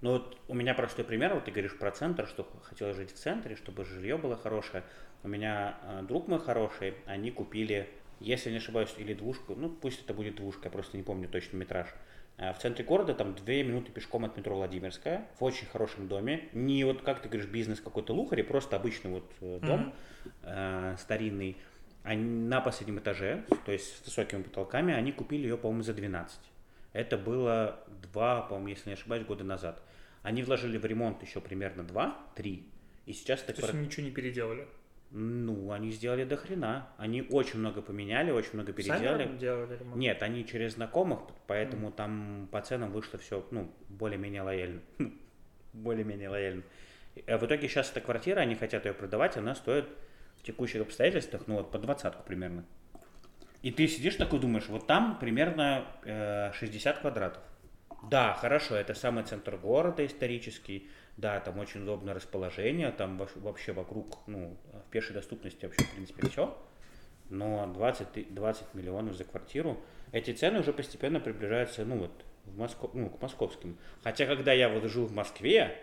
[0.01, 3.17] Ну вот у меня простой пример, вот ты говоришь про центр, что хотел жить в
[3.17, 4.85] центре, чтобы жилье было хорошее.
[5.25, 7.89] У меня э, друг мой хороший, они купили,
[8.21, 11.57] если не ошибаюсь, или двушку, ну пусть это будет двушка, я просто не помню точно
[11.57, 11.89] метраж.
[12.37, 16.49] Э, В центре города, там две минуты пешком от метро Владимирская, в очень хорошем доме.
[16.53, 19.93] Не вот, как ты говоришь, бизнес какой-то лухари, просто обычный вот э, дом
[20.45, 21.57] э, старинный.
[22.09, 26.41] Они на последнем этаже, то есть с высокими потолками, они купили ее, по-моему, за 12.
[26.95, 29.83] Это было два, по-моему, если не ошибаюсь, года назад.
[30.23, 32.63] Они вложили в ремонт еще примерно 2-3.
[33.05, 34.67] И сейчас То есть они ничего не переделали.
[35.11, 36.89] Ну, они сделали до хрена.
[36.97, 39.25] Они очень много поменяли, очень много переделали.
[39.25, 39.97] Сами делали ремонт?
[39.97, 44.81] Нет, они через знакомых, поэтому там по ценам вышло все, ну, более-менее лояльно.
[45.75, 46.63] более-менее лояльно.
[47.27, 49.85] А в итоге сейчас эта квартира, они хотят ее продавать, она стоит
[50.43, 52.65] текущих обстоятельствах, ну, вот по двадцатку примерно.
[53.63, 57.43] И ты сидишь такой думаешь, вот там примерно э, 60 квадратов.
[58.09, 63.73] Да, хорошо, это самый центр города исторический, да, там очень удобное расположение, там во- вообще
[63.73, 66.57] вокруг, ну, в пешей доступности вообще, в принципе, все.
[67.31, 72.57] Но 20, ты- 20 миллионов за квартиру, эти цены уже постепенно приближаются, ну, вот, в
[72.57, 73.77] Моско- ну, к московским.
[74.05, 75.77] Хотя, когда я вот жил в Москве,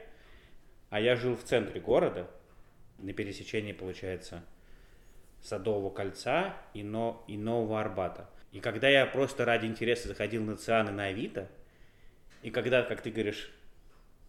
[0.90, 2.28] а я жил в центре города,
[2.98, 4.44] на пересечении, получается,
[5.42, 8.30] Садового кольца и, но, и Нового Арбата.
[8.52, 11.50] И когда я просто ради интереса заходил на Циан и на Авито,
[12.42, 13.52] и когда, как ты говоришь,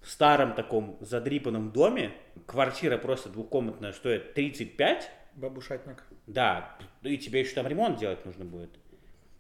[0.01, 2.13] в старом таком задрипанном доме
[2.47, 6.03] квартира просто двухкомнатная стоит 35, Бабушатник.
[6.27, 8.71] да, и тебе еще там ремонт делать нужно будет.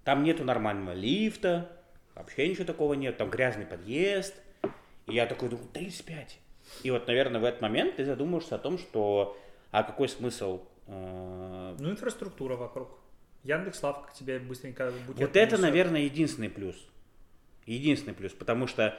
[0.04, 1.70] Там нету нормального лифта,
[2.14, 4.34] вообще ничего такого нет, там грязный подъезд.
[5.06, 6.38] И я такой думаю, 35.
[6.82, 9.36] И вот, наверное, в этот момент ты задумаешься о том, что,
[9.70, 12.98] а какой смысл э, Ну, инфраструктура вокруг.
[13.44, 15.18] Яндекс Лавка к тебе быстренько будет.
[15.18, 16.76] Вот это, наверное, единственный плюс.
[17.66, 18.96] Единственный плюс, потому что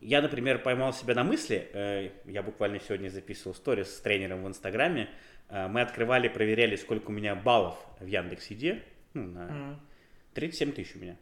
[0.00, 4.48] я, например, поймал себя на мысли, э, я буквально сегодня записывал сторис с тренером в
[4.48, 5.10] Инстаграме,
[5.48, 9.80] э, мы открывали, проверяли, сколько у меня баллов в Яндекс.Еде, ну, на
[10.34, 11.16] 37 тысяч у меня.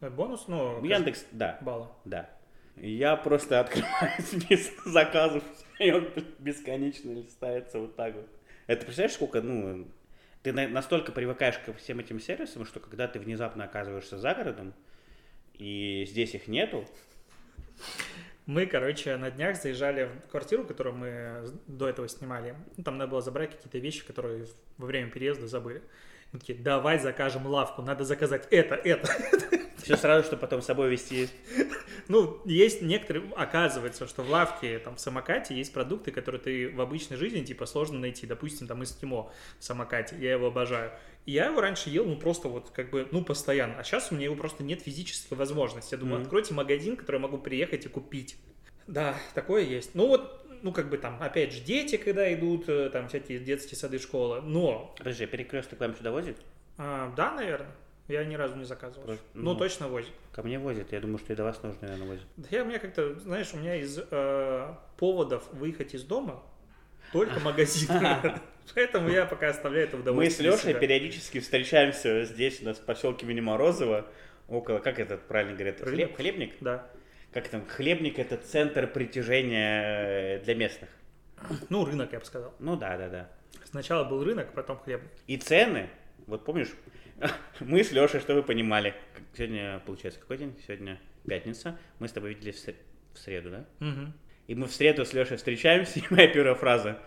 [0.00, 1.92] Бонус, ну, В Яндекс, да, балла.
[2.04, 2.30] да.
[2.76, 5.44] Я просто открываю список заказов,
[5.78, 6.08] и он
[6.38, 8.28] бесконечно листается вот так вот.
[8.66, 9.88] Это представляешь, сколько, ну,
[10.42, 14.72] ты на- настолько привыкаешь ко всем этим сервисам, что когда ты внезапно оказываешься за городом,
[15.54, 16.84] и здесь их нету,
[18.46, 22.56] Мы, короче, на днях заезжали в квартиру, которую мы до этого снимали.
[22.76, 24.46] Ну, Там надо было забрать какие-то вещи, которые
[24.78, 25.82] во время переезда забыли.
[26.32, 29.08] Мы такие, давай закажем лавку, надо заказать это, это.
[29.78, 31.28] все сразу, чтобы потом с собой вести.
[32.08, 36.80] Ну, есть некоторые, оказывается, что в лавке, там, в самокате есть продукты, которые ты в
[36.80, 38.26] обычной жизни, типа, сложно найти.
[38.26, 40.92] Допустим, там, эскимо в самокате, я его обожаю.
[41.26, 43.78] И я его раньше ел, ну, просто вот, как бы, ну, постоянно.
[43.78, 45.94] А сейчас у меня его просто нет физической возможности.
[45.94, 46.22] Я думаю, Мгм.
[46.24, 48.36] откройте магазин, который я могу приехать и купить.
[48.86, 49.94] Да, такое есть.
[49.94, 53.76] Ну, вот, ну, как бы там, опять же, дети, когда идут, э, там, всякие детские
[53.78, 54.40] сады, школы.
[54.42, 56.36] Но, Подожди, а перекресток вам сюда возит?
[56.78, 57.70] а, да, наверное,
[58.08, 59.06] я ни разу не заказывал.
[59.06, 60.12] Просто, Ну, ну, точно возит.
[60.32, 62.24] Ко мне возит, я думаю, что и до вас нужно, наверное, возит.
[62.36, 66.42] Да я, у меня как-то, знаешь, у меня из э, поводов выехать из дома
[67.12, 67.88] только магазин.
[68.74, 72.84] Поэтому я пока оставляю это в Мы с Лешей периодически встречаемся здесь, у нас в
[72.84, 74.06] поселке Мини-Морозово,
[74.48, 76.54] около, как это правильно говорят, хлеб, хлебник?
[76.60, 76.86] Да.
[77.32, 80.90] Как там, хлебник это центр притяжения э, для местных.
[81.70, 82.54] Ну, рынок, я бы сказал.
[82.58, 83.28] Ну да, да, да.
[83.64, 85.00] Сначала был рынок, потом хлеб.
[85.26, 85.88] И цены,
[86.26, 86.68] вот помнишь,
[87.60, 88.94] мы с Лешей, что вы понимали,
[89.36, 90.54] сегодня, получается, какой день?
[90.66, 92.76] Сегодня пятница, мы с тобой видели в сре-
[93.14, 93.64] в среду, да?
[93.80, 94.12] Мгм.
[94.48, 96.98] И мы в среду с Лешей встречаемся, и моя первая фраза,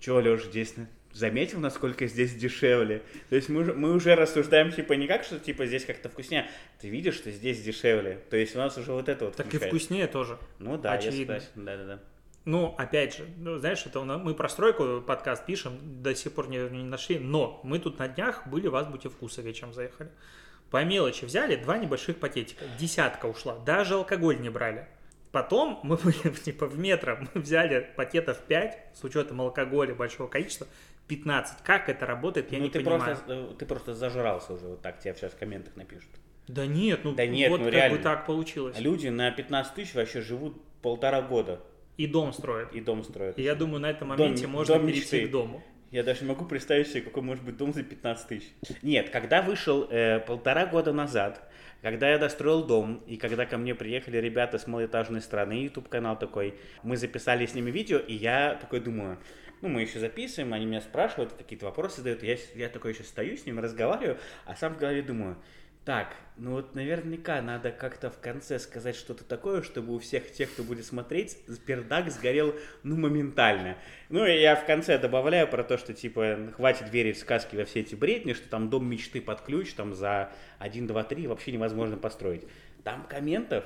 [0.00, 0.74] Че, Леша, здесь
[1.12, 3.02] заметил, насколько здесь дешевле?
[3.30, 6.46] То есть мы, уже- мы уже рассуждаем, типа, не как, что, типа, здесь как-то вкуснее,
[6.80, 8.20] ты видишь, что здесь дешевле.
[8.30, 9.68] То есть у нас уже вот это вот Так и включается.
[9.76, 10.38] вкуснее тоже.
[10.58, 11.40] Ну да, я Очевидно.
[11.40, 12.00] согласен, да-да-да.
[12.44, 16.58] Ну, опять же, ну, знаешь, это мы про стройку подкаст пишем, до сих пор не,
[16.58, 20.10] не нашли, но мы тут на днях были в Азбуте вкуса вечером заехали.
[20.70, 24.88] По мелочи взяли два небольших пакетика, десятка ушла, даже алкоголь не брали.
[25.32, 30.66] Потом мы были типа в метро, мы взяли пакетов 5, с учетом алкоголя большого количества,
[31.08, 31.62] 15.
[31.62, 33.02] Как это работает, я ну не ты понимаю.
[33.02, 36.10] просто, э, ты просто зажрался уже, вот так тебе сейчас в комментах напишут.
[36.46, 37.96] Да нет, ну Да нет, вот ну как реально.
[37.96, 38.78] бы так получилось.
[38.78, 41.60] Люди на 15 тысяч вообще живут полтора года
[41.96, 42.72] И дом строят.
[42.72, 43.38] и дом строят.
[43.38, 45.28] И я думаю, на этом Дом- моменте можно дом перейти мечты.
[45.28, 45.62] к дому.
[45.90, 48.48] Я даже не могу представить себе, какой может быть дом за 15 тысяч.
[48.82, 51.48] Нет, когда вышел э, полтора года назад,
[51.82, 56.18] когда я достроил дом, и когда ко мне приехали ребята с малоэтажной страны, YouTube канал
[56.18, 59.18] такой, мы записали с ними видео, и я такой думаю,
[59.60, 63.36] ну, мы еще записываем, они меня спрашивают, какие-то вопросы задают, я, я такой еще стою
[63.36, 65.36] с ними, разговариваю, а сам в голове думаю,
[65.84, 70.50] так, ну вот наверняка надо как-то в конце сказать что-то такое, чтобы у всех тех,
[70.52, 73.76] кто будет смотреть, пердак сгорел, ну, моментально.
[74.08, 77.64] Ну, и я в конце добавляю про то, что, типа, хватит верить в сказки во
[77.64, 81.52] все эти бредни, что там дом мечты под ключ, там за 1, 2, 3 вообще
[81.52, 82.42] невозможно построить.
[82.82, 83.64] Там комментов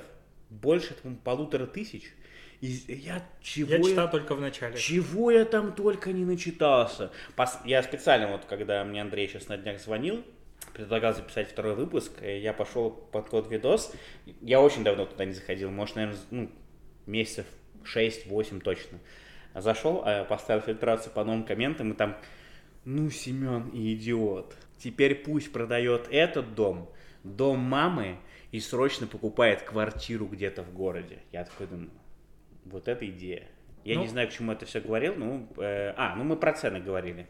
[0.49, 2.03] больше, там, полутора тысяч.
[2.59, 4.77] И я чего Я читал только в начале.
[4.77, 7.11] чего я там только не начитался.
[7.37, 10.25] Пос- Я специально, вот когда мне Андрей сейчас на днях звонил,
[10.73, 13.93] предлагал записать второй выпуск, э, я пошел под тот видос.
[14.41, 16.51] Я очень давно туда не заходил, может, наверное, ну,
[17.05, 17.45] месяцев
[17.83, 18.99] 6-8 точно.
[19.55, 22.17] Зашел, э, поставил фильтрацию по новым комментам, и там,
[22.85, 24.55] ну, Семен и идиот.
[24.77, 26.89] Теперь пусть продает этот дом,
[27.23, 28.17] дом мамы,
[28.51, 31.19] и срочно покупает квартиру где-то в городе.
[31.31, 31.91] Я такой думаю,
[32.65, 33.47] вот это идея.
[33.83, 34.01] Я Ну.
[34.01, 37.27] не знаю, к чему это все говорил, ну, э, а, ну мы про цены говорили.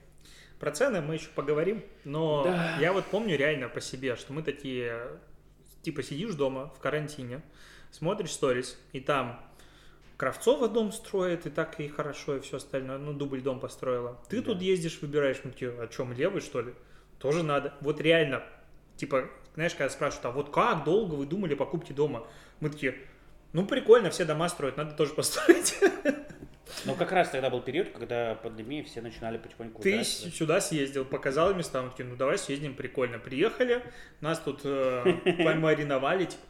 [0.59, 2.75] Про цены мы еще поговорим, но Да.
[2.79, 5.07] я вот помню реально по себе, что мы такие,
[5.83, 7.41] типа сидишь дома в карантине,
[7.91, 9.43] смотришь сторис, и там
[10.17, 14.19] Кравцова дом строит, и так и хорошо, и все остальное, ну, дубль дом построила.
[14.27, 14.51] Ты Да.
[14.51, 16.73] тут ездишь, выбираешь, мы такие, о чем, левый, что ли?
[17.19, 17.73] Тоже надо.
[17.79, 18.43] Вот реально,
[18.97, 22.27] типа, знаешь, когда спрашивают, а вот как долго вы думали о покупке дома?
[22.59, 22.97] Мы такие,
[23.53, 25.77] ну, прикольно, все дома строят, надо тоже построить.
[26.85, 31.05] Ну, как раз тогда был период, когда пандемия, все начинали потихоньку Ты с- сюда съездил,
[31.05, 33.19] показал места, мы такие, ну давай съездим, прикольно.
[33.19, 33.83] Приехали,
[34.21, 35.03] нас тут э,
[35.43, 36.25] помариновали.
[36.25, 36.41] типа.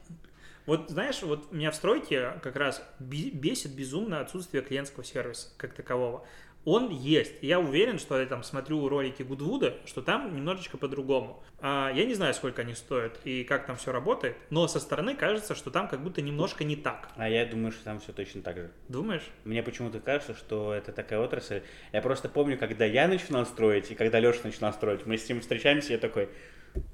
[0.66, 6.28] Вот знаешь, вот меня в стройке как раз бесит безумно отсутствие клиентского сервиса как такового.
[6.66, 7.36] Он есть.
[7.42, 11.42] Я уверен, что я там смотрю ролики Гудвуда, что там немножечко по-другому.
[11.62, 15.16] А, я не знаю, сколько они стоят и как там все работает, но со стороны
[15.16, 17.10] кажется, что там как будто немножко не так.
[17.16, 18.72] А я думаю, что там все точно так же.
[18.90, 19.24] Думаешь?
[19.46, 21.62] Мне почему-то кажется, что это такая отрасль.
[21.94, 25.42] Я просто помню, когда я начинал строить, и когда Леша начинал строить, мы с ним
[25.42, 26.30] встречаемся, я такой,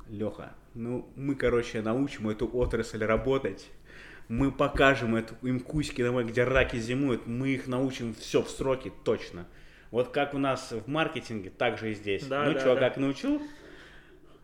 [0.08, 3.68] Леха, ну мы, короче, научим эту отрасль работать.
[4.28, 8.92] Мы покажем эту, им куськи домой, где раки зимуют, мы их научим все в сроки,
[9.04, 9.46] точно.
[9.92, 12.26] Вот как у нас в маркетинге, так же и здесь.
[12.26, 12.82] Да, ну да, что, да.
[12.82, 13.42] как научил?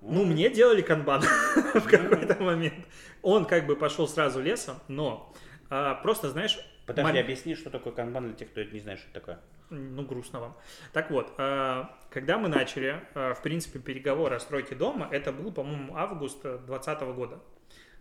[0.01, 1.21] Ну, мне делали канбан
[1.73, 2.85] в какой-то момент.
[3.21, 5.33] Он как бы пошел сразу лесом, но
[5.69, 9.09] а, просто, знаешь, Подожди, мом- объясни, что такое канбан для тех, кто не знает, что
[9.09, 9.39] это такое.
[9.69, 10.57] ну, грустно вам.
[10.91, 15.51] Так вот, а, когда мы начали, а, в принципе, переговоры о стройке дома, это был,
[15.51, 17.39] по-моему, август 2020 года.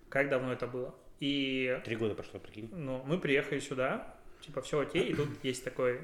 [0.09, 0.95] Как давно это было?
[1.21, 2.71] И Три года прошло, прикинь.
[2.73, 6.01] ну, мы приехали сюда, типа, все окей, и тут есть такой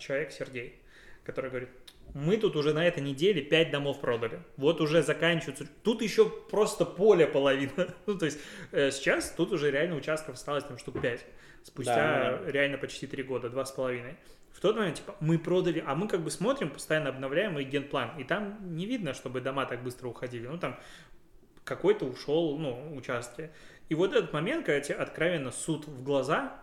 [0.00, 0.80] человек, Сергей,
[1.22, 1.68] который говорит,
[2.14, 4.40] мы тут уже на этой неделе 5 домов продали.
[4.56, 5.66] Вот уже заканчиваются.
[5.82, 7.94] Тут еще просто поле половина.
[8.06, 8.38] ну, то есть
[8.72, 11.26] э, сейчас тут уже реально участков осталось там штук 5.
[11.64, 12.50] Спустя да, да.
[12.50, 14.14] реально почти 3 года, 2,5.
[14.52, 18.16] В тот момент, типа, мы продали, а мы как бы смотрим, постоянно обновляем и генплан.
[18.18, 20.46] И там не видно, чтобы дома так быстро уходили.
[20.46, 20.78] Ну, там
[21.64, 23.50] какой-то ушел, ну, участки.
[23.88, 26.58] И вот этот момент, когда тебе откровенно суд в глаза,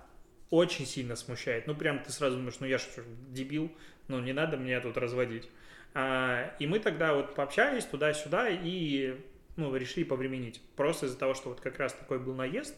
[0.49, 1.67] очень сильно смущает.
[1.67, 3.71] Ну, прям ты сразу думаешь, ну я что, дебил,
[4.07, 5.49] ну не надо меня тут разводить.
[5.93, 9.17] А, и мы тогда вот пообщались туда-сюда и
[9.55, 10.61] ну, решили повременить.
[10.75, 12.75] Просто из-за того, что вот как раз такой был наезд,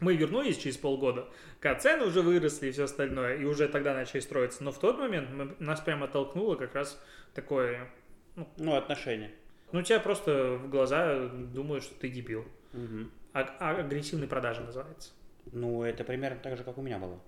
[0.00, 1.28] мы вернулись через полгода,
[1.60, 4.64] когда цены уже выросли и все остальное, и уже тогда начали строиться.
[4.64, 7.00] Но в тот момент мы, нас прямо оттолкнуло как раз
[7.34, 7.90] такое...
[8.36, 9.30] Ну, ну, отношение.
[9.70, 12.44] Ну, тебя просто в глаза думают, что ты дебил.
[12.72, 13.08] Угу.
[13.34, 15.10] А, а агрессивные продажи называется.
[15.52, 17.18] Ну, это примерно так же, как у меня было.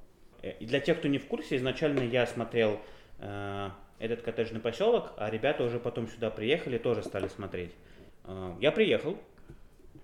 [0.40, 2.81] Э, и для тех, кто не в курсе, изначально я смотрел
[3.19, 7.73] э, этот коттеджный поселок, а ребята уже потом сюда приехали, тоже стали смотреть.
[8.25, 9.19] Э, я приехал,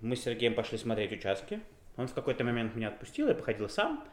[0.01, 1.61] мы с Сергеем пошли смотреть участки.
[1.95, 4.03] Он в какой-то момент меня отпустил, я походил сам.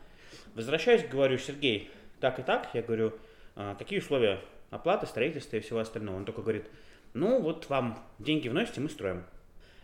[0.55, 2.69] Возвращаюсь, говорю, Сергей, так и так.
[2.73, 3.15] Я говорю,
[3.57, 6.17] э, какие условия оплаты, строительства и всего остального.
[6.17, 6.71] Он только говорит,
[7.15, 9.25] ну вот вам деньги вносите, мы строим.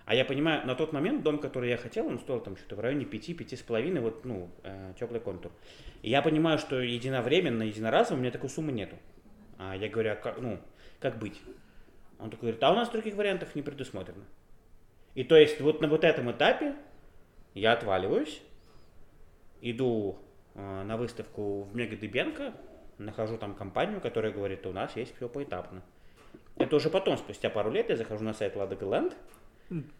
[0.06, 2.80] А я понимаю, на тот момент дом, который я хотел, он стоил там что-то в
[2.80, 5.50] районе 5-5,5, вот, ну, э, теплый контур.
[6.02, 8.96] И я понимаю, что единовременно, единоразово у меня такой суммы нету.
[9.58, 10.60] А я говорю, а как, ну,
[11.00, 11.42] как быть?
[12.20, 14.24] Он такой говорит, а у нас других вариантов не предусмотрено.
[15.16, 16.76] И то есть вот на вот этом этапе
[17.54, 18.42] я отваливаюсь,
[19.60, 20.18] иду
[20.54, 22.54] э, на выставку в Мегадебенко,
[22.98, 25.82] нахожу там компанию, которая говорит, у нас есть все поэтапно.
[26.56, 29.14] Это уже потом, спустя пару лет, я захожу на сайт Lada Land,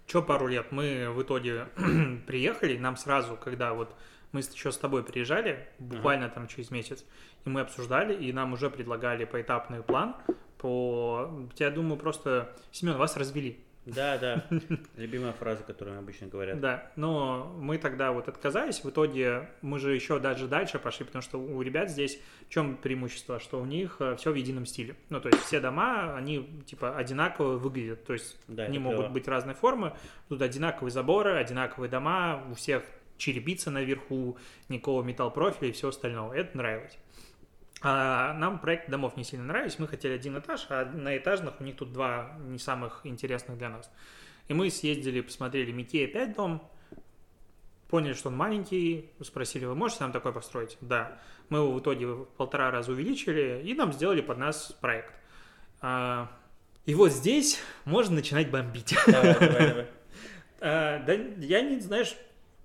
[0.07, 0.71] Че пару лет?
[0.71, 1.67] Мы в итоге
[2.27, 3.95] приехали, нам сразу, когда вот
[4.33, 6.35] мы еще с тобой приезжали, буквально uh-huh.
[6.35, 7.05] там через месяц,
[7.45, 10.17] и мы обсуждали, и нам уже предлагали поэтапный план
[10.59, 11.49] по...
[11.57, 13.59] Я думаю, просто, Семен, вас развели.
[13.87, 14.45] Да, да.
[14.97, 16.61] Любимая фраза, которую обычно говорят.
[16.61, 18.83] Да, но мы тогда вот отказались.
[18.83, 22.77] В итоге мы же еще даже дальше пошли, потому что у ребят здесь в чем
[22.77, 23.39] преимущество?
[23.39, 24.97] Что у них э, все в едином стиле.
[25.09, 28.05] Ну, то есть все дома, они типа одинаково выглядят.
[28.05, 29.13] То есть да, они могут клево.
[29.13, 29.95] быть разной формы.
[30.29, 32.83] Тут одинаковые заборы, одинаковые дома, у всех
[33.17, 34.37] черепица наверху,
[34.69, 36.37] никакого металл профиля и все остальное.
[36.37, 36.99] Это нравилось.
[37.83, 39.81] А нам проект домов не сильно нравится.
[39.81, 43.69] Мы хотели один этаж, а на этажных у них тут два не самых интересных для
[43.69, 43.91] нас.
[44.49, 46.63] И мы съездили, посмотрели Микея 5 дом,
[47.89, 50.79] поняли, что он маленький, спросили, вы можете нам такой построить?
[50.81, 51.19] Да.
[51.49, 55.13] Мы его в итоге в полтора раза увеличили, и нам сделали под нас проект.
[55.81, 56.31] А,
[56.87, 58.97] и вот здесь можно начинать бомбить.
[59.07, 59.87] Давай, давай, давай.
[60.59, 62.17] А, да, я не, знаешь,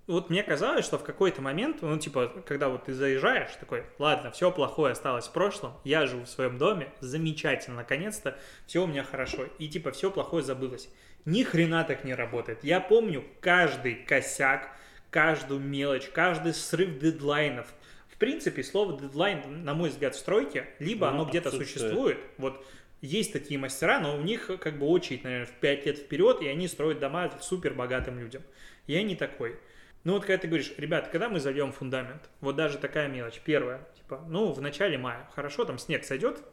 [0.08, 4.32] вот мне казалось, что в какой-то момент, ну, типа, когда вот ты заезжаешь, такой, ладно,
[4.32, 9.04] все плохое осталось в прошлом, я живу в своем доме, замечательно, наконец-то, все у меня
[9.04, 10.90] хорошо, и, типа, все плохое забылось.
[11.26, 12.64] Ни хрена так не работает.
[12.64, 14.76] Я помню каждый косяк,
[15.12, 17.68] каждую мелочь, каждый срыв дедлайнов.
[18.10, 22.66] В принципе, слово дедлайн, на мой взгляд, в стройке, либо ну, оно где-то существует, вот
[23.02, 26.48] есть такие мастера, но у них как бы очередь, наверное, в 5 лет вперед, и
[26.48, 28.44] они строят дома супер богатым людям.
[28.88, 29.60] Я не такой.
[30.04, 33.88] Ну вот когда ты говоришь, ребят, когда мы зальем фундамент, вот даже такая мелочь, первая,
[33.96, 36.44] типа, ну в начале мая, хорошо, там снег сойдет,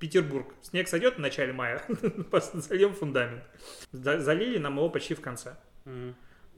[0.00, 1.82] Петербург, снег сойдет в начале мая,
[2.54, 3.44] зальем фундамент.
[3.92, 5.56] Залили нам его почти в конце.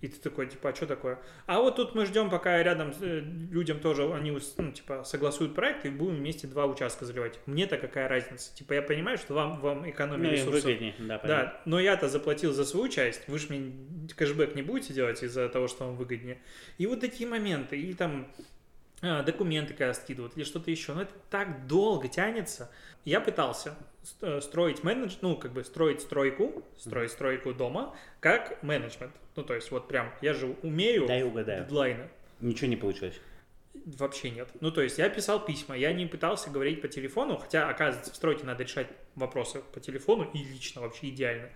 [0.01, 1.19] И ты такой, типа, а что такое?
[1.47, 5.85] А вот тут мы ждем, пока рядом э, людям тоже, они, ну, типа, согласуют проект,
[5.85, 7.39] и будем вместе два участка заливать.
[7.47, 8.55] Мне-то какая разница?
[8.55, 10.65] Типа, я понимаю, что вам, вам экономия ну, ресурсов.
[10.65, 11.27] Выгоднее, да, понятно.
[11.27, 13.73] да, но я-то заплатил за свою часть, вы же мне
[14.17, 16.39] кэшбэк не будете делать из-за того, что вам выгоднее.
[16.79, 18.27] И вот такие моменты, или там
[19.01, 20.95] документы когда скидывают, или что-то еще.
[20.95, 22.71] Но это так долго тянется.
[23.05, 23.75] Я пытался
[24.21, 29.13] э, строить менедж, ну, как бы строить стройку, строить стройку дома, как менеджмент.
[29.37, 31.65] Ну, то есть вот прям, я же умею Дай угадаю.
[31.65, 32.09] дедлайны.
[32.41, 33.19] Ничего не получилось.
[33.73, 34.49] Вообще нет.
[34.61, 38.17] Ну, то есть я писал письма, я не пытался говорить по телефону, хотя, оказывается, в
[38.17, 41.49] стройке надо решать вопросы по телефону и лично вообще идеально.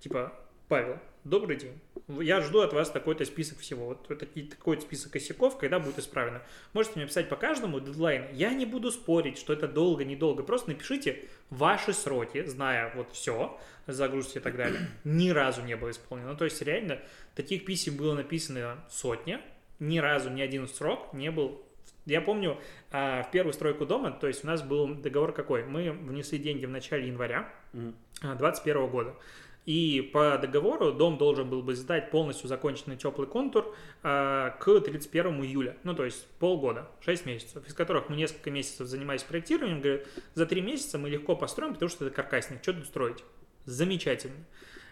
[0.00, 0.32] Типа,
[0.68, 0.98] Павел,
[1.28, 1.78] добрый день.
[2.08, 3.86] Я жду от вас такой-то список всего.
[3.86, 6.42] Вот такой список косяков, когда будет исправлено.
[6.72, 8.24] Можете мне писать по каждому дедлайн.
[8.32, 10.42] Я не буду спорить, что это долго, недолго.
[10.42, 14.80] Просто напишите ваши сроки, зная вот все, загрузки и так далее.
[15.04, 16.34] Ни разу не было исполнено.
[16.34, 16.98] То есть реально
[17.34, 19.40] таких писем было написано сотня.
[19.78, 21.64] Ни разу ни один срок не был
[22.04, 22.58] я помню,
[22.90, 25.64] а, в первую стройку дома, то есть у нас был договор какой?
[25.64, 29.14] Мы внесли деньги в начале января 2021 года.
[29.68, 35.44] И по договору дом должен был бы сдать полностью законченный теплый контур э, к 31
[35.44, 35.76] июля.
[35.84, 39.82] Ну, то есть полгода, 6 месяцев, из которых мы несколько месяцев занимались проектированием.
[39.82, 42.62] Говорят, за 3 месяца мы легко построим, потому что это каркасник.
[42.62, 43.22] Что тут строить?
[43.66, 44.42] Замечательно.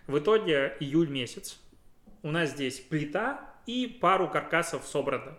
[0.07, 1.59] В итоге июль месяц.
[2.23, 5.39] У нас здесь плита и пару каркасов собрано.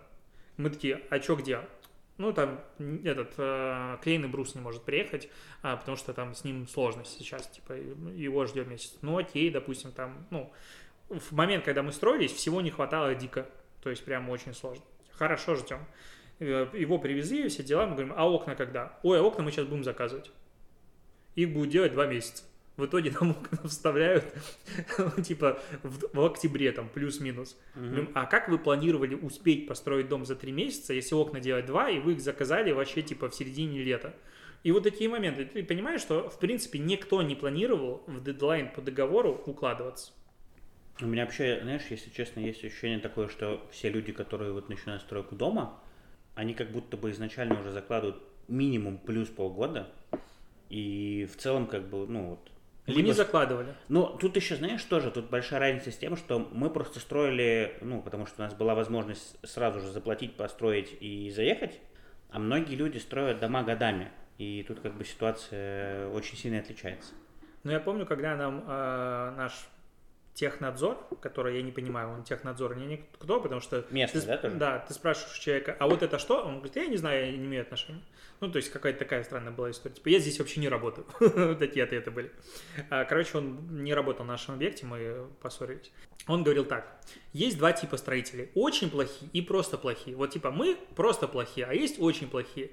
[0.56, 1.60] Мы такие, а что где?
[2.18, 2.60] Ну, там
[3.04, 5.28] этот э, клейный брус не может приехать,
[5.62, 8.96] а, потому что там с ним сложность сейчас, типа, его ждет месяц.
[9.02, 10.52] Ну, окей, допустим, там, ну,
[11.08, 13.46] в момент, когда мы строились, всего не хватало дико.
[13.82, 14.84] То есть, прям очень сложно.
[15.12, 15.78] Хорошо, ждем.
[16.40, 18.98] Э, его привезли, все дела, мы говорим, а окна когда?
[19.04, 20.32] Ой, а окна мы сейчас будем заказывать.
[21.36, 22.42] Их будут делать два месяца.
[22.78, 24.24] В итоге окна вставляют,
[25.24, 27.58] типа, в, в октябре, там, плюс-минус.
[27.74, 28.12] Mm-hmm.
[28.14, 31.98] А как вы планировали успеть построить дом за три месяца, если окна делать два, и
[31.98, 34.14] вы их заказали вообще, типа, в середине лета?
[34.62, 35.44] И вот такие моменты.
[35.44, 40.12] Ты понимаешь, что, в принципе, никто не планировал в дедлайн по договору укладываться.
[41.00, 45.02] У меня вообще, знаешь, если честно, есть ощущение такое, что все люди, которые вот начинают
[45.02, 45.80] стройку дома,
[46.36, 49.90] они как будто бы изначально уже закладывают минимум плюс полгода,
[50.68, 52.50] и в целом как бы, ну вот,
[52.88, 53.74] либо не закладывали.
[53.88, 58.02] Ну, тут еще, знаешь, тоже, тут большая разница с тем, что мы просто строили, ну,
[58.02, 61.80] потому что у нас была возможность сразу же заплатить, построить и заехать,
[62.30, 67.12] а многие люди строят дома годами, и тут как бы ситуация очень сильно отличается.
[67.64, 69.52] Ну, я помню, когда нам э, наш
[70.38, 73.84] технадзор, который я не понимаю, он технадзор не никто, потому что...
[73.90, 74.54] Местный, ты, да, тоже?
[74.54, 76.44] Да, ты спрашиваешь человека, а вот это что?
[76.44, 78.02] Он говорит, я не знаю, я не имею отношения.
[78.38, 79.96] Ну, то есть какая-то такая странная была история.
[79.96, 81.08] Типа, я здесь вообще не работаю.
[81.58, 82.30] Такие ответы были.
[82.88, 85.90] А, короче, он не работал на нашем объекте, мы поссорились.
[86.28, 87.00] Он говорил так,
[87.32, 90.16] есть два типа строителей, очень плохие и просто плохие.
[90.16, 92.70] Вот типа мы просто плохие, а есть очень плохие.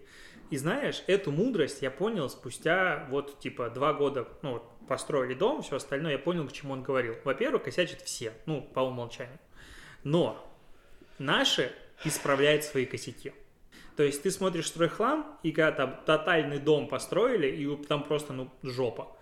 [0.50, 5.62] И знаешь, эту мудрость я понял спустя вот типа два года, ну вот построили дом,
[5.62, 7.16] все остальное, я понял, к чему он говорил.
[7.24, 9.40] Во-первых, косячат все, ну, по умолчанию.
[10.04, 10.48] Но
[11.18, 11.72] наши
[12.04, 13.34] исправляют свои косяки.
[13.96, 18.52] То есть ты смотришь стройхлам, и когда там тотальный дом построили, и там просто, ну,
[18.62, 19.15] жопа.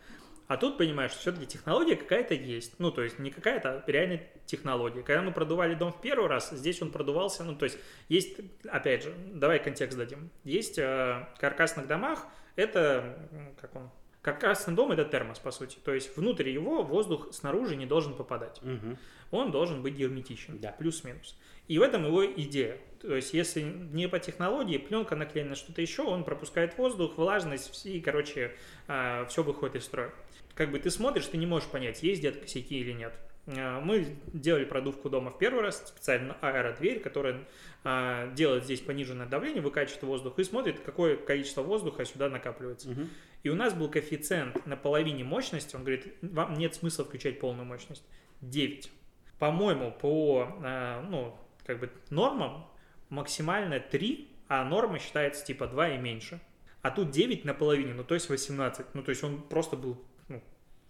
[0.54, 2.76] А тут понимаешь, что все-таки технология какая-то есть.
[2.78, 5.02] Ну, то есть не какая-то, а реальная технология.
[5.02, 8.38] Когда мы продували дом в первый раз, здесь он продувался, ну, то есть есть,
[8.70, 10.30] опять же, давай контекст дадим.
[10.44, 13.18] Есть э, каркасных домах, это,
[13.60, 13.90] как он,
[14.22, 15.80] Каркасный дом это термос, по сути.
[15.84, 18.62] То есть внутрь его воздух снаружи не должен попадать.
[18.62, 18.98] Угу.
[19.32, 20.60] Он должен быть герметичен.
[20.60, 20.72] Да.
[20.72, 21.36] Плюс-минус.
[21.68, 22.78] И в этом его идея.
[23.02, 28.00] То есть, если не по технологии, пленка наклеена что-то еще, он пропускает воздух, влажность, и,
[28.00, 28.56] короче,
[28.88, 30.14] а, все выходит из строя.
[30.56, 33.14] Как бы ты смотришь, ты не можешь понять, есть где-то косяки или нет.
[33.48, 37.42] А, мы делали продувку дома в первый раз, специально аэродверь, которая
[37.84, 42.92] а, делает здесь пониженное давление, выкачивает воздух и смотрит, какое количество воздуха сюда накапливается.
[42.92, 43.02] Угу.
[43.44, 47.66] И у нас был коэффициент на половине мощности, он говорит, вам нет смысла включать полную
[47.66, 48.04] мощность.
[48.42, 48.90] 9.
[49.40, 50.48] По-моему, по
[51.10, 52.66] ну, как бы нормам
[53.10, 56.40] максимально 3, а норма считается типа 2 и меньше.
[56.82, 58.94] А тут 9 на половине, ну то есть 18.
[58.94, 59.98] Ну то есть он просто был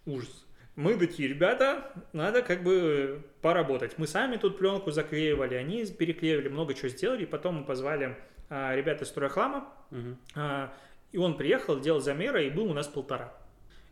[0.06, 0.46] ужас.
[0.76, 3.98] Мы такие, ребята, надо как бы поработать.
[3.98, 7.24] Мы сами тут пленку заклеивали, они переклеивали, много чего сделали.
[7.24, 8.18] И потом мы позвали
[8.50, 9.72] а, ребят из стройхлама.
[9.92, 10.18] Угу.
[10.36, 10.74] А,
[11.12, 13.34] и он приехал, делал замеры, и был у нас полтора.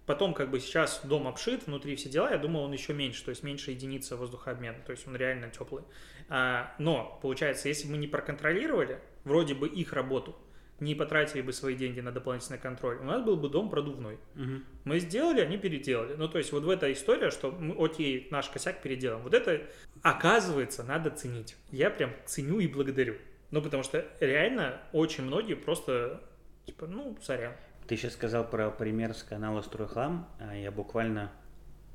[0.08, 3.30] Потом, как бы сейчас дом обшит, внутри все дела, я думал, он еще меньше, то
[3.30, 5.84] есть меньше единицы воздухообмена, то есть он реально теплый.
[6.28, 10.36] А, но, получается, если бы мы не проконтролировали, вроде бы их работу,
[10.82, 14.16] не потратили бы свои деньги на дополнительный контроль, у нас был бы дом продувной.
[14.36, 14.62] Угу.
[14.84, 16.16] Мы сделали, они переделали.
[16.16, 19.22] Ну, то есть вот в эта история, что мы, окей, наш косяк переделаем.
[19.22, 19.62] Вот это,
[20.02, 21.56] оказывается, надо ценить.
[21.72, 23.16] Я прям ценю и благодарю.
[23.52, 26.22] Ну, потому что реально очень многие просто,
[26.66, 27.54] типа, ну, сорян.
[27.88, 30.28] Ты сейчас сказал про пример с канала «Стройхлам».
[30.40, 31.32] А я буквально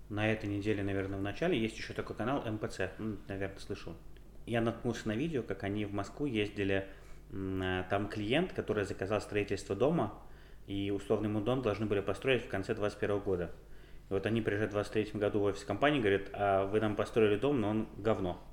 [0.09, 3.97] на этой неделе, наверное, в начале, есть еще такой канал МПЦ, ну, наверное, слышал.
[4.45, 6.87] Я наткнулся на видео, как они в Москву ездили,
[7.31, 10.15] там клиент, который заказал строительство дома,
[10.67, 13.53] и условный ему дом должны были построить в конце 2021 года.
[14.09, 17.37] И вот они приезжают в 23 году в офис компании, говорят, а вы нам построили
[17.37, 18.43] дом, но он говно.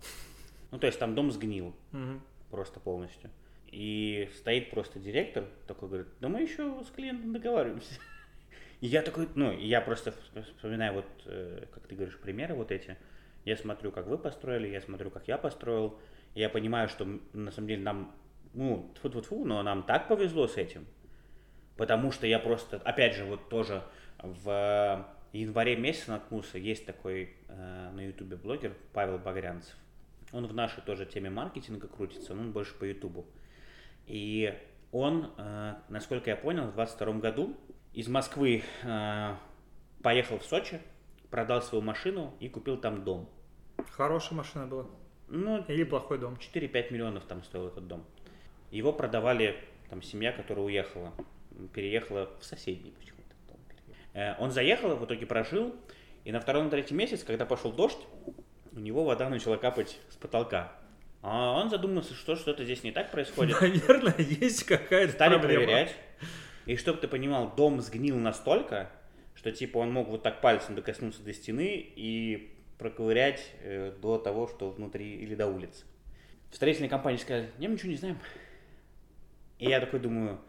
[0.72, 2.20] Ну, то есть там дом сгнил Угу.
[2.50, 3.30] просто полностью.
[3.68, 7.94] И стоит просто директор, такой говорит, да мы еще с клиентом договариваемся.
[8.82, 10.16] И я такой, ну, я просто
[10.58, 12.98] вспоминаю вот, э, как ты говоришь, примеры вот эти.
[13.46, 16.00] Я смотрю, как вы построили, я смотрю, как я построил.
[16.34, 18.16] И я понимаю, что на самом деле нам,
[18.54, 20.86] ну, тьфу -тьфу -тьфу, но нам так повезло с этим.
[21.78, 23.84] Потому что я просто, опять же, вот тоже
[24.20, 29.76] в январе месяце наткнулся, есть такой э, на ютубе блогер Павел Багрянцев.
[30.32, 33.26] Он в нашей тоже теме маркетинга крутится, но он больше по ютубу.
[34.06, 34.54] И
[34.92, 37.58] он, э, насколько я понял, в 22 году
[37.94, 39.36] из Москвы э,
[40.04, 40.80] поехал в Сочи,
[41.32, 43.30] продал свою машину и купил там дом.
[43.92, 44.86] Хорошая машина была.
[45.28, 46.36] Ну, Или плохой дом.
[46.36, 48.06] 4-5 миллионов там стоил этот дом.
[48.74, 49.56] Его продавали
[49.90, 51.14] там семья, которая уехала,
[51.74, 53.36] переехала в соседний почему-то.
[54.14, 55.76] Э, Он заехал, в итоге прожил,
[56.26, 58.00] и на второй, на третий месяц, когда пошел дождь,
[58.72, 60.72] у него вода начала капать с потолка.
[61.22, 63.62] А он задумался, что что-то здесь не так происходит.
[63.62, 65.66] Наверное, есть какая-то Стали проблема.
[65.66, 65.96] проверять.
[66.66, 68.90] И чтобы ты понимал, дом сгнил настолько,
[69.36, 74.48] что типа он мог вот так пальцем докоснуться до стены и проковырять э, до того,
[74.48, 75.86] что внутри или до улицы.
[76.50, 78.18] В строительной компании сказали, не, мы ничего не знаем.
[79.60, 80.40] И я такой думаю,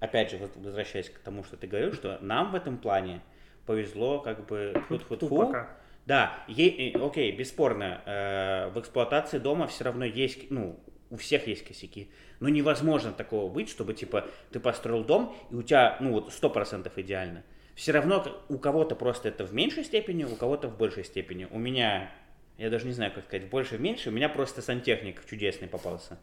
[0.00, 3.22] опять же, возвращаясь к тому, что ты говорил, что нам в этом плане
[3.66, 5.76] повезло как бы Фу фу пока.
[6.06, 10.78] да, е- э, окей, бесспорно, э, в эксплуатации дома все равно есть, ну,
[11.10, 12.10] у всех есть косяки.
[12.40, 16.90] Но невозможно такого быть, чтобы, типа, ты построил дом, и у тебя, ну, вот, 100%
[16.96, 17.44] идеально.
[17.74, 21.46] Все равно у кого-то просто это в меньшей степени, у кого-то в большей степени.
[21.50, 22.10] У меня,
[22.58, 26.18] я даже не знаю, как сказать, меньшей, у меня просто сантехник чудесный попался.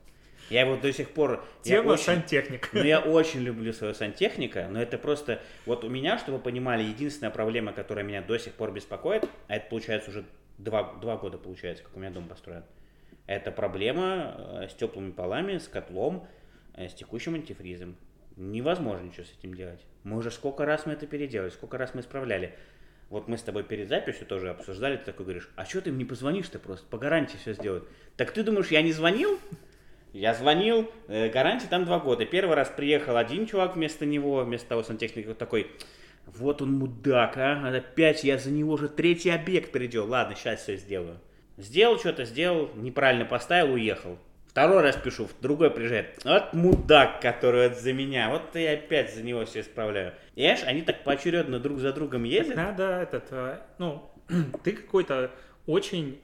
[0.50, 1.44] Я его до сих пор...
[1.62, 2.70] Тема очень- сантехник.
[2.74, 5.42] ну, я очень люблю своего сантехника, но это просто...
[5.66, 9.56] Вот у меня, чтобы вы понимали, единственная проблема, которая меня до сих пор беспокоит, а
[9.56, 10.26] это получается уже
[10.58, 12.64] два, два года, получается, как у меня дом построен,
[13.28, 16.28] это проблема э, с теплыми полами, с котлом,
[16.76, 17.96] э, с текущим антифризом.
[18.36, 19.80] Невозможно ничего с этим делать.
[20.04, 22.56] Мы уже сколько раз мы это переделали, сколько раз мы исправляли.
[23.10, 25.98] Вот мы с тобой перед записью тоже обсуждали, ты такой говоришь, а что ты им
[25.98, 27.88] не позвонишь-то просто, по гарантии все сделают.
[28.18, 29.40] Так ты думаешь, я не звонил?
[30.14, 32.26] Я звонил, э, гарантия там два года.
[32.26, 35.72] Первый раз приехал один чувак вместо него, вместо того сантехника, вот такой,
[36.26, 40.10] вот он мудак, а, опять я за него уже третий объект переделал.
[40.10, 41.20] Ладно, сейчас все сделаю.
[41.58, 44.18] Сделал что-то, сделал, неправильно поставил, уехал.
[44.48, 46.20] Второй раз пишу, другой приезжает.
[46.24, 48.30] Вот мудак, который вот за меня.
[48.32, 50.14] Вот я опять за него все исправляю.
[50.36, 52.56] И они так поочередно друг за другом ездят.
[52.56, 54.10] Надо этот, э, ну,
[54.64, 55.32] ты какой-то
[55.68, 56.20] очень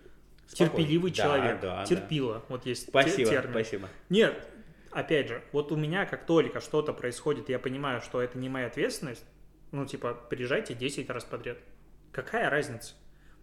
[0.47, 0.71] Спокойный.
[0.77, 1.59] терпеливый Да, человек.
[1.61, 1.85] да, да.
[1.85, 2.43] Терпила.
[2.49, 3.51] Вот есть Спасибо, термин.
[3.51, 3.89] спасибо.
[4.09, 4.47] Нет,
[4.91, 8.67] опять же, вот у меня как только что-то происходит, я понимаю, что это не моя
[8.67, 9.25] ответственность,
[9.71, 11.57] ну, типа, приезжайте 10 раз подряд.
[12.11, 12.93] Какая разница?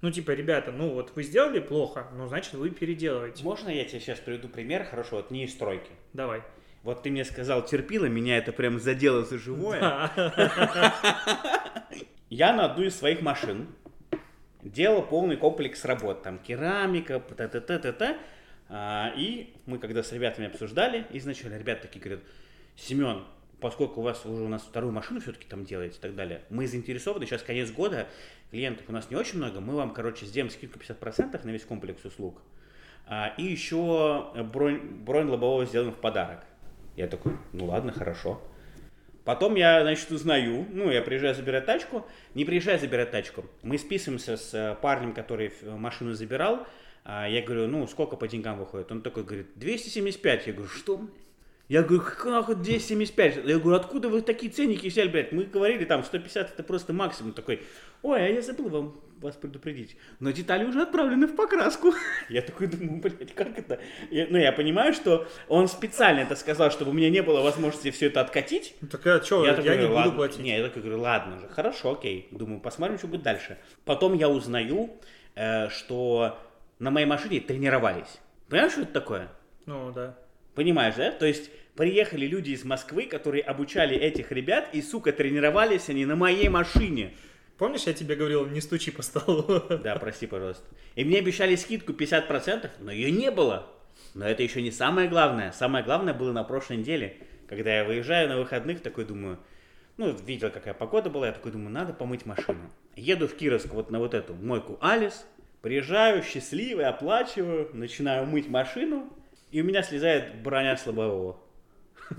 [0.00, 3.44] Ну, типа, ребята, ну вот вы сделали плохо, ну, значит, вы переделываете.
[3.44, 5.90] Можно я тебе сейчас приведу пример, хорошо, вот не из стройки.
[6.12, 6.42] Давай.
[6.82, 10.10] Вот ты мне сказал терпила, меня это прям задело за живое.
[12.30, 13.68] Я на одну из своих машин
[14.62, 16.22] делал полный комплекс работ.
[16.22, 18.16] Там керамика, та-та-та-та-та.
[18.68, 22.24] А, И мы когда с ребятами обсуждали, изначально ребята такие говорят,
[22.76, 23.24] Семен,
[23.60, 26.66] поскольку у вас уже у нас вторую машину все-таки там делаете и так далее, мы
[26.66, 28.06] заинтересованы, сейчас конец года,
[28.50, 32.04] клиентов у нас не очень много, мы вам, короче, сделаем скидку 50% на весь комплекс
[32.04, 32.40] услуг.
[33.06, 36.40] А, И еще бронь, бронь лобового сделаем в подарок.
[36.96, 38.40] Я такой, ну ладно, хорошо.
[39.24, 44.36] Потом я, значит, узнаю, ну, я приезжаю забирать тачку, не приезжаю забирать тачку, мы списываемся
[44.36, 46.66] с э, парнем, который машину забирал,
[47.04, 48.90] А я говорю, ну, сколько по деньгам выходит?
[48.90, 50.46] Он такой говорит, 275.
[50.46, 51.08] Я говорю, что?
[51.68, 53.44] Я говорю, как вот 275?
[53.44, 55.32] Я говорю, откуда вы такие ценники взяли, блядь?
[55.32, 57.32] Мы говорили, там, 150 это просто максимум.
[57.32, 57.62] Такой,
[58.02, 59.96] ой, а я забыл вам вас предупредить.
[60.20, 61.92] Но детали уже отправлены в покраску.
[62.28, 63.80] Я такой думаю, блядь, как это?
[64.10, 67.90] Я- ну, я понимаю, что он специально это сказал, чтобы у меня не было возможности
[67.90, 68.74] все это откатить.
[68.80, 70.12] Ну, Так а что, я, такой не говорю, буду ладно.
[70.12, 70.38] платить.
[70.40, 72.28] Не, я такой говорю, ладно же, хорошо, окей.
[72.30, 73.58] Думаю, посмотрим, что будет дальше.
[73.84, 74.90] Потом я узнаю,
[75.34, 76.38] э, что
[76.78, 78.18] на моей машине тренировались.
[78.48, 79.28] Понимаешь, что это такое?
[79.66, 80.16] Ну, да.
[80.54, 81.10] Понимаешь, да?
[81.12, 86.16] То есть приехали люди из Москвы, которые обучали этих ребят, и, сука, тренировались они на
[86.16, 87.14] моей машине.
[87.62, 89.44] Помнишь, я тебе говорил, не стучи по столу?
[89.84, 90.64] Да, прости, пожалуйста.
[90.96, 93.68] И мне обещали скидку 50%, но ее не было.
[94.14, 95.52] Но это еще не самое главное.
[95.52, 99.38] Самое главное было на прошлой неделе, когда я выезжаю на выходных, такой думаю,
[99.96, 102.68] ну, видел, какая погода была, я такой думаю, надо помыть машину.
[102.96, 105.24] Еду в Кировск вот на вот эту мойку Алис,
[105.60, 109.08] приезжаю, счастливый, оплачиваю, начинаю мыть машину,
[109.52, 111.38] и у меня слезает броня с лобового.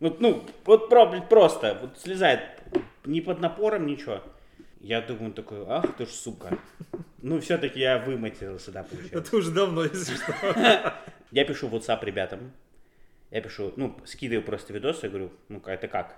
[0.00, 2.40] Вот, ну, вот про- просто, вот слезает,
[3.04, 4.22] ни под напором, ничего.
[4.80, 6.58] Я думаю такой, ах ты ж сука.
[7.22, 9.18] Ну, все-таки я выматерился, да, получается.
[9.18, 10.94] Это уже давно, если что.
[11.30, 12.52] Я пишу в WhatsApp ребятам.
[13.30, 16.16] Я пишу, ну, скидываю просто видос, я говорю, ну, это как?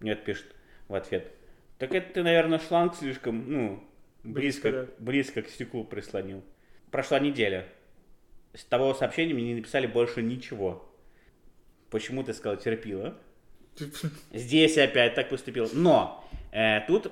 [0.00, 0.46] Мне пишет
[0.88, 1.32] в ответ.
[1.78, 3.88] Так это ты, наверное, шланг слишком, ну,
[4.24, 6.44] близко, Близко, близко, к стеклу прислонил.
[6.90, 7.66] Прошла неделя.
[8.52, 10.92] С того сообщения мне не написали больше ничего.
[11.88, 13.16] Почему ты сказал терпила?
[14.34, 15.70] Здесь опять так поступил.
[15.72, 17.10] Но э, тут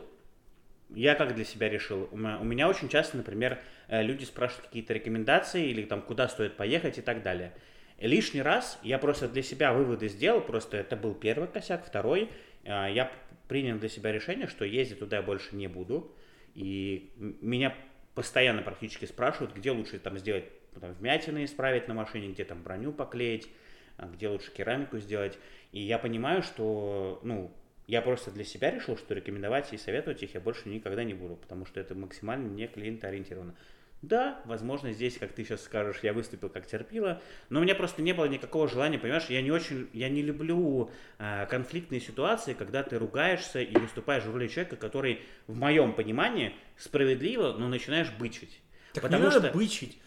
[0.94, 2.08] я как для себя решил.
[2.10, 6.98] У меня, очень часто, например, э, люди спрашивают какие-то рекомендации или там куда стоит поехать
[6.98, 7.52] и так далее.
[7.98, 10.40] Лишний раз я просто для себя выводы сделал.
[10.40, 12.30] Просто это был первый косяк, второй.
[12.64, 13.10] э, я
[13.48, 16.14] принял для себя решение, что ездить туда я больше не буду.
[16.54, 17.74] И меня
[18.14, 20.44] постоянно практически спрашивают, где лучше там сделать
[20.78, 23.48] там, вмятины исправить на машине, где там броню поклеить,
[23.96, 25.38] а где лучше керамику сделать.
[25.72, 27.52] И я понимаю, что, ну,
[27.90, 31.34] я просто для себя решил, что рекомендовать и советовать их я больше никогда не буду,
[31.34, 33.56] потому что это максимально не клиентоориентировано.
[34.00, 38.00] Да, возможно, здесь, как ты сейчас скажешь, я выступил как терпила, но у меня просто
[38.00, 42.84] не было никакого желания, понимаешь, я не очень, я не люблю э, конфликтные ситуации, когда
[42.84, 48.62] ты ругаешься и выступаешь в роли человека, который, в моем понимании, справедливо, но начинаешь бычить.
[48.94, 49.98] Так Потому не надо что бычить.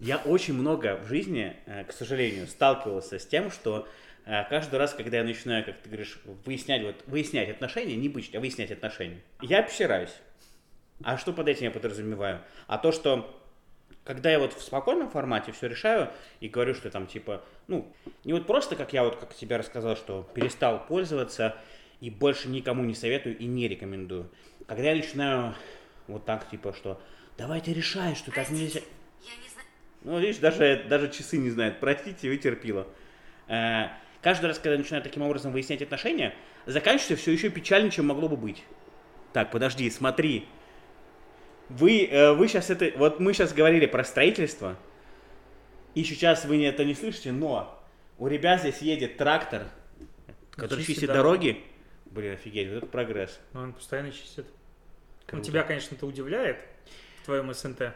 [0.00, 3.86] Я очень много в жизни, э, к сожалению, сталкивался с тем, что
[4.26, 8.40] каждый раз, когда я начинаю, как ты говоришь, выяснять, вот, выяснять отношения, не бычить, а
[8.40, 10.14] выяснять отношения, я обсираюсь.
[11.02, 12.40] А что под этим я подразумеваю?
[12.66, 13.40] А то, что
[14.04, 16.10] когда я вот в спокойном формате все решаю
[16.40, 17.92] и говорю, что там типа, ну,
[18.24, 21.56] не вот просто, как я вот, как тебе рассказал, что перестал пользоваться
[22.00, 24.30] и больше никому не советую и не рекомендую.
[24.66, 25.54] Когда я начинаю
[26.06, 27.00] вот так, типа, что
[27.36, 28.80] давайте решай, что так нельзя.
[30.02, 31.80] Ну, видишь, даже, даже часы не знают.
[31.80, 32.86] Простите, вы терпила.
[34.26, 36.34] Каждый раз, когда я начинаю таким образом выяснять отношения,
[36.66, 38.64] заканчивается все еще печальнее, чем могло бы быть.
[39.32, 40.48] Так, подожди, смотри,
[41.68, 42.90] вы, э, вы сейчас это...
[42.98, 44.76] Вот мы сейчас говорили про строительство,
[45.94, 47.80] и сейчас вы это не слышите, но
[48.18, 49.68] у ребят здесь едет трактор,
[50.50, 51.62] который чистит, чистит дороги.
[52.06, 53.38] Блин, офигеть, вот это прогресс.
[53.54, 54.46] Он постоянно чистит.
[55.30, 56.56] Ну, тебя, конечно, это удивляет
[57.22, 57.94] в твоем СНТ.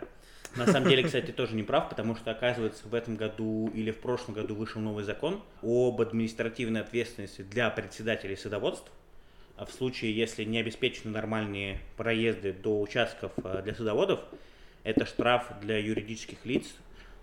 [0.57, 3.99] На самом деле, кстати, тоже не прав, потому что, оказывается, в этом году или в
[3.99, 8.91] прошлом году вышел новый закон об административной ответственности для председателей садоводств.
[9.57, 14.21] А в случае, если не обеспечены нормальные проезды до участков э, для садоводов,
[14.85, 16.65] это штраф для юридических лиц,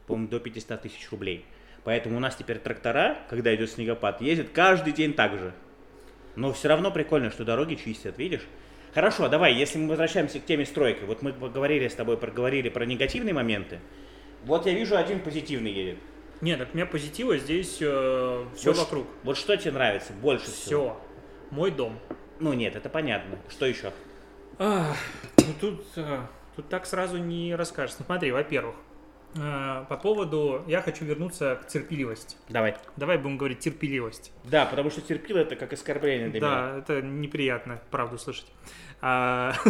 [0.05, 1.45] по-моему, до 500 тысяч рублей.
[1.83, 5.53] Поэтому у нас теперь трактора, когда идет снегопад, ездят каждый день так же.
[6.35, 8.45] Но все равно прикольно, что дороги чистят, видишь?
[8.97, 11.03] Хорошо, давай, если мы возвращаемся к теме стройки.
[11.03, 13.79] Вот мы поговорили с тобой, проговорили про негативные моменты.
[14.43, 15.99] Вот я вижу, один позитивный едет.
[16.41, 19.05] Нет, так у меня позитива здесь э, все вот вокруг.
[19.21, 20.53] Вот что тебе нравится больше все.
[20.53, 20.81] всего?
[20.81, 21.55] Все.
[21.55, 21.99] Мой дом.
[22.39, 23.37] Ну нет, это понятно.
[23.49, 23.91] Что еще?
[24.57, 24.95] А,
[25.37, 26.25] ну тут, а,
[26.55, 27.97] тут так сразу не расскажешь.
[27.99, 28.77] Ну, смотри, во-первых,
[29.33, 32.37] по поводу, я хочу вернуться к терпеливости.
[32.49, 32.75] Давай.
[32.95, 34.31] Давай будем говорить терпеливость.
[34.45, 36.73] Да, потому что терпило это как оскорбление для да, меня.
[36.73, 38.47] Да, это неприятно, правду слышать.
[39.01, 39.53] А...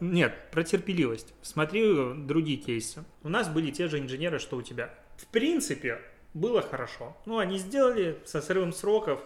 [0.00, 1.34] Нет, про терпеливость.
[1.42, 3.04] Смотри другие кейсы.
[3.22, 4.94] У нас были те же инженеры, что у тебя.
[5.16, 6.00] В принципе,
[6.34, 7.16] было хорошо.
[7.26, 9.20] Ну, они сделали со срывом сроков,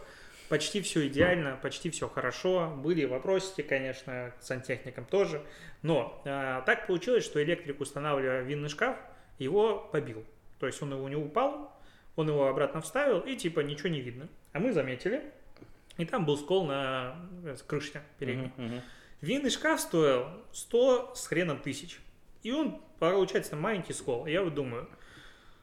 [0.52, 2.70] почти все идеально, почти все хорошо.
[2.76, 5.40] Были вопросики, конечно, к сантехникам тоже.
[5.80, 8.98] Но э, так получилось, что электрик, устанавливая винный шкаф,
[9.38, 10.26] его побил.
[10.60, 11.72] То есть он его не упал,
[12.16, 14.28] он его обратно вставил, и типа ничего не видно.
[14.52, 15.22] А мы заметили,
[15.96, 18.52] и там был скол на э, крыше передней.
[18.58, 18.82] Uh-huh, uh-huh.
[19.22, 21.98] Винный шкаф стоил 100 с хреном тысяч.
[22.42, 24.26] И он, получается, маленький скол.
[24.26, 24.86] Я вот думаю,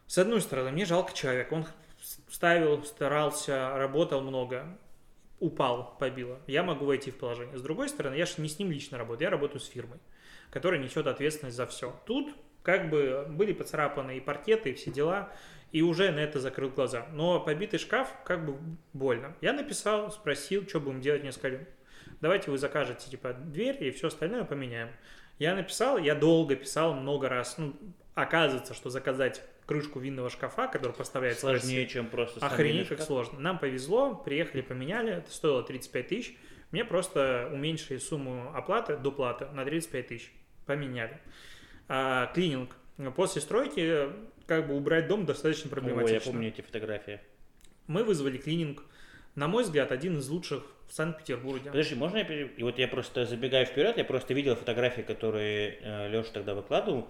[0.08, 1.54] с одной стороны, мне жалко человека.
[1.54, 1.68] Он
[2.30, 4.78] ставил, старался, работал много,
[5.40, 6.40] упал, побило.
[6.48, 7.58] Я могу войти в положение.
[7.58, 10.00] С другой стороны, я же не с ним лично работаю, я работаю с фирмой,
[10.50, 12.00] которая несет ответственность за все.
[12.06, 15.32] Тут как бы были поцарапаны и паркеты, и все дела,
[15.72, 17.06] и уже на это закрыл глаза.
[17.14, 18.58] Но побитый шкаф как бы
[18.94, 19.36] больно.
[19.42, 21.68] Я написал, спросил, что будем делать, мне сказали,
[22.22, 24.90] давайте вы закажете типа дверь и все остальное поменяем.
[25.38, 27.58] Я написал, я долго писал, много раз.
[27.58, 27.74] Ну,
[28.14, 33.40] оказывается, что заказать крышку винного шкафа, который поставляется Сложнее, чем просто Охренеть, как сложно.
[33.40, 36.36] Нам повезло, приехали, поменяли, это стоило 35 тысяч.
[36.72, 40.32] Мне просто уменьшили сумму оплаты, доплаты на 35 тысяч.
[40.66, 41.20] Поменяли.
[41.88, 42.76] А, клининг.
[43.16, 44.08] После стройки
[44.48, 46.18] как бы убрать дом достаточно проблематично.
[46.18, 47.20] О, я помню эти фотографии.
[47.86, 48.84] Мы вызвали клининг.
[49.36, 51.70] На мой взгляд, один из лучших в Санкт-Петербурге.
[51.70, 52.24] Подожди, можно я...
[52.24, 57.08] И вот я просто забегаю вперед, я просто видел фотографии, которые э, Леша тогда выкладывал.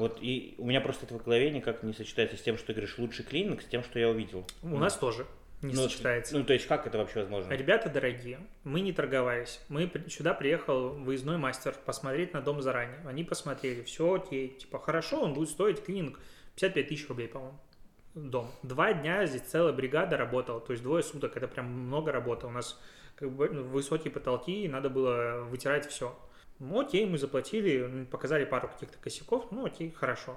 [0.00, 2.72] Вот и у меня просто это в голове никак не сочетается с тем, что ты
[2.72, 4.46] говоришь лучший клининг, с тем, что я увидел.
[4.62, 4.78] У ну.
[4.78, 5.26] нас тоже
[5.60, 6.36] не ну, сочетается.
[6.38, 7.52] Ну, то есть как это вообще возможно?
[7.52, 9.60] Ребята дорогие, мы не торговались.
[9.68, 13.00] Мы сюда приехал выездной мастер посмотреть на дом заранее.
[13.04, 16.18] Они посмотрели, все окей, типа хорошо, он будет стоить клининг
[16.54, 17.58] 55 тысяч рублей, по-моему.
[18.14, 18.50] Дом.
[18.62, 22.46] Два дня здесь целая бригада работала, то есть двое суток, это прям много работы.
[22.46, 22.80] У нас
[23.16, 26.18] как бы высокие потолки, и надо было вытирать все.
[26.60, 30.36] Ну, окей, мы заплатили, показали пару каких-то косяков, ну, окей, хорошо.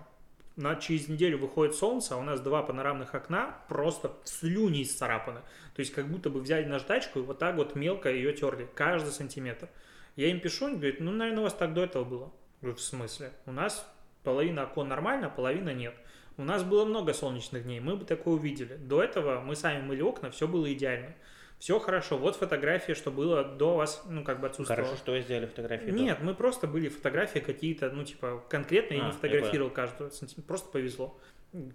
[0.56, 5.42] На, через неделю выходит солнце, а у нас два панорамных окна просто слюни исцарапаны.
[5.76, 9.12] То есть как будто бы взяли наждачку и вот так вот мелко ее терли, каждый
[9.12, 9.68] сантиметр.
[10.16, 12.32] Я им пишу, они говорят, ну, наверное, у вас так до этого было.
[12.62, 13.34] Говорю, в смысле?
[13.46, 13.86] У нас
[14.24, 15.96] половина окон нормально, половина нет.
[16.38, 18.76] У нас было много солнечных дней, мы бы такое увидели.
[18.76, 21.16] До этого мы сами мыли окна, все было идеально
[21.64, 24.84] Все хорошо, вот фотография, что было до вас, ну, как бы отсутствовало.
[24.84, 25.92] Хорошо, что вы сделали фотографии.
[25.92, 30.12] Нет, мы просто были фотографии какие-то, ну, типа, конкретно, я А, не я фотографировал каждую
[30.12, 31.18] сантиметр, просто повезло.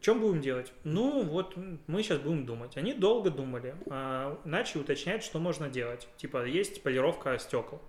[0.03, 0.75] Чем будем делать?
[0.85, 1.55] Ну, вот
[1.87, 2.77] мы сейчас будем думать.
[2.77, 6.07] Они долго думали, а, начали уточнять, что можно делать.
[6.19, 7.81] Типа, есть полировка стекол.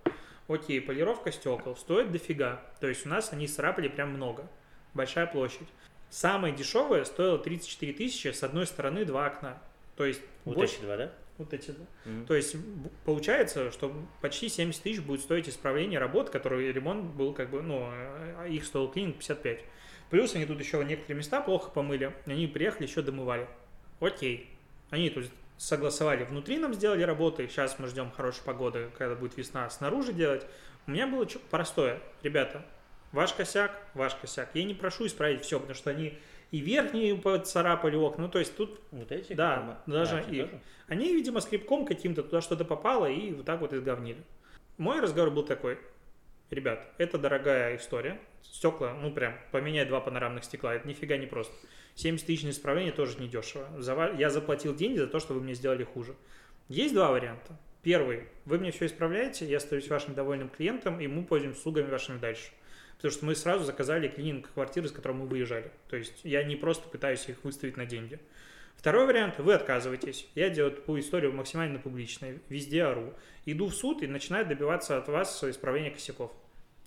[0.48, 2.62] Окей, полировка стекол стоит дофига.
[2.80, 4.48] То есть у нас они срапали прям много.
[4.94, 5.68] Большая площадь.
[6.08, 9.62] Самое дешевое стоило 34 тысячи, с одной стороны два окна.
[9.96, 11.12] То есть Вот больше- два, да?
[11.40, 11.84] Вот эти, да.
[12.04, 12.26] Мгм.
[12.26, 12.56] То есть
[13.04, 17.80] получается, что почти 70 тысяч будет стоить исправление работ, который ремонт был как бы, ну,
[17.82, 19.60] а их стоил клининг 55.
[20.10, 23.48] Плюс они тут еще некоторые места плохо помыли, они приехали, еще домывали.
[24.00, 24.50] Окей.
[24.90, 25.26] Они тут
[25.56, 30.46] согласовали внутри, нам сделали работы, сейчас мы ждем хорошей погоды, когда будет весна, снаружи делать.
[30.86, 32.00] У меня было простое.
[32.22, 32.64] Ребята,
[33.12, 34.50] ваш косяк, ваш косяк.
[34.54, 36.18] Я не прошу исправить все, потому что они
[36.50, 39.32] и верхние поцарапали окна, ну, то есть тут Вот эти?
[39.34, 40.50] Да, мы- даже А, их.
[40.50, 40.60] тоже?
[40.88, 44.22] они, видимо, скрипком каким-то туда что-то попало и вот так вот изговнили.
[44.78, 45.78] Мой разговор был такой.
[46.50, 48.20] Ребят, это дорогая история.
[48.42, 51.54] Стекла, ну прям, поменять два панорамных стекла, это нифига не просто.
[51.94, 53.68] 70 тысяч на исправление тоже недешево.
[53.80, 56.14] За Я заплатил деньги за то, что вы мне сделали хуже.
[56.68, 57.56] Есть два варианта.
[57.82, 58.24] Первый.
[58.44, 62.50] Вы мне все исправляете, я остаюсь вашим довольным клиентом, и мы пользуемся услугами вашими дальше.
[63.00, 65.70] Потому что мы сразу заказали клининг квартиры, с которой мы выезжали.
[65.88, 68.18] То есть я не просто пытаюсь их выставить на деньги.
[68.76, 70.28] Второй вариант, вы отказываетесь.
[70.34, 73.14] Я делаю такую историю максимально публичной, везде ору.
[73.46, 76.30] Иду в суд и начинаю добиваться от вас исправления косяков.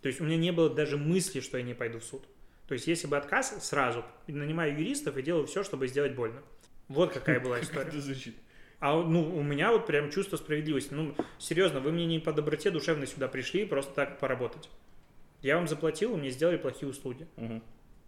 [0.04, 2.24] То есть у меня не было даже мысли, что я не пойду в суд.
[2.68, 6.44] То есть если бы отказ, сразу нанимаю юристов и делаю все, чтобы сделать больно.
[6.90, 7.88] Вот какая была история.
[7.88, 8.36] Это звучит.
[8.80, 10.94] А ну, у меня вот прям чувство справедливости.
[10.94, 14.70] Ну, серьезно, вы мне не по доброте душевной сюда пришли просто так поработать.
[15.44, 17.28] Я вам заплатил, вы мне сделали плохие услуги.
[17.36, 17.62] Мгм.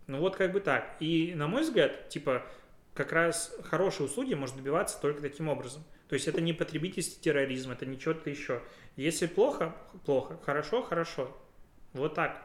[0.08, 0.96] Ну вот как бы так.
[1.00, 2.44] И на мой взгляд, типа,
[2.94, 5.84] как раз хорошие услуги можно добиваться только таким образом.
[6.08, 8.62] То есть это не потребительский терроризм, это не что-то еще.
[8.96, 9.76] Если плохо,
[10.06, 10.40] плохо.
[10.44, 11.36] Хорошо, хорошо.
[11.94, 12.45] Вот так.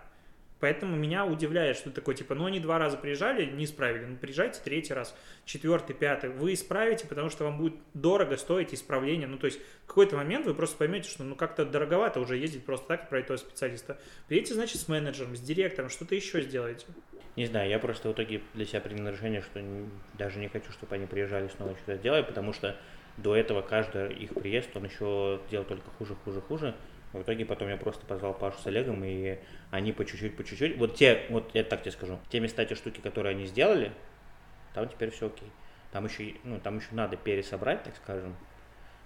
[0.60, 4.60] Поэтому меня удивляет, что такое, типа, ну они два раза приезжали, не исправили, ну приезжайте
[4.62, 9.26] третий раз, четвертый, пятый, вы исправите, потому что вам будет дорого стоить исправление.
[9.26, 12.64] Ну то есть в какой-то момент вы просто поймете, что ну как-то дороговато уже ездить
[12.64, 13.98] просто так отправить того специалиста.
[14.28, 16.86] Приедете, значит, с менеджером, с директором, что-то еще сделаете.
[17.36, 19.60] Не знаю, я просто в итоге для себя принял решение, что
[20.18, 22.76] даже не хочу, чтобы они приезжали снова что-то делать, потому что
[23.16, 26.74] до этого каждый их приезд, он еще делал только хуже, хуже, хуже.
[27.12, 29.38] В итоге потом я просто позвал Пашу с Олегом, и
[29.70, 30.76] они по чуть-чуть, по чуть-чуть.
[30.78, 33.92] Вот те, вот я так тебе скажу, те места, те штуки, которые они сделали,
[34.74, 35.50] там теперь все окей.
[35.90, 38.36] Там еще, ну, там еще надо пересобрать, так скажем.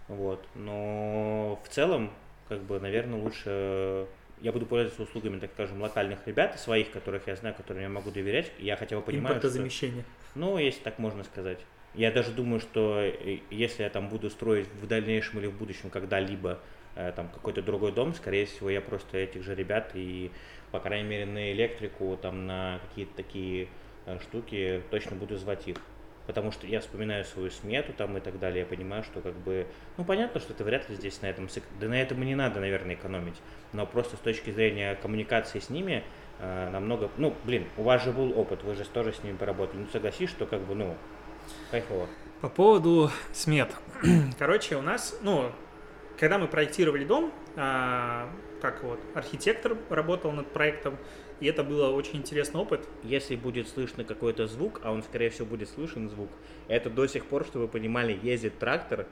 [0.09, 0.47] Вот.
[0.55, 2.13] Но в целом,
[2.49, 4.07] как бы, наверное, лучше
[4.41, 8.11] я буду пользоваться услугами, так скажем, локальных ребят, своих, которых я знаю, которым я могу
[8.11, 8.53] доверять.
[8.59, 9.49] Я хотя бы понимаю, что...
[9.49, 10.05] Импортозамещение.
[10.35, 11.61] Ну, если так можно сказать.
[11.95, 15.91] Я даже думаю, что э, если я там буду строить в дальнейшем или в будущем
[15.91, 16.59] когда-либо
[16.95, 20.31] там какой-то другой дом, скорее всего, я просто этих же ребят и,
[20.71, 23.69] по крайней мере, на электрику, там на какие-то такие
[24.07, 25.77] э, штуки точно буду звать их.
[26.27, 29.67] Потому что я вспоминаю свою смету там и так далее, я понимаю, что как бы,
[29.99, 32.61] ну понятно, что это вряд ли здесь на этом, да на этом и не надо,
[32.61, 33.37] наверное, экономить,
[33.75, 36.03] но просто с точки зрения коммуникации с ними
[36.39, 39.81] э, намного, ну, блин, у вас же был опыт, вы же тоже с ними поработали,
[39.81, 40.97] ну согласись, что как бы, ну,
[41.71, 42.09] кайфово.
[42.41, 43.71] По поводу смет.
[44.39, 45.53] Короче, у нас, ну,
[46.19, 48.29] когда мы проектировали дом, а,
[48.61, 50.97] как вот, архитектор работал над проектом,
[51.41, 52.89] и это был очень интересный опыт.
[53.03, 56.31] Если будет слышно какой-то звук, а он, скорее всего, будет слышен звук,
[56.69, 59.07] это до сих пор, чтобы вы понимали, ездит трактор,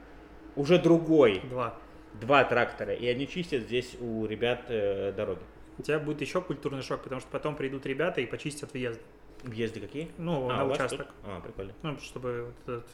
[0.55, 1.77] уже другой, Два.
[2.13, 5.41] два трактора, и они чистят здесь у ребят э, дороги.
[5.77, 9.01] У тебя будет еще культурный шок, потому что потом придут ребята и почистят въезд.
[9.41, 10.09] Въезды какие?
[10.17, 11.07] Ну, А, на участок.
[11.07, 11.07] тут?
[11.25, 11.73] А, прикольно.
[11.81, 12.87] Ну, чтобы вот этот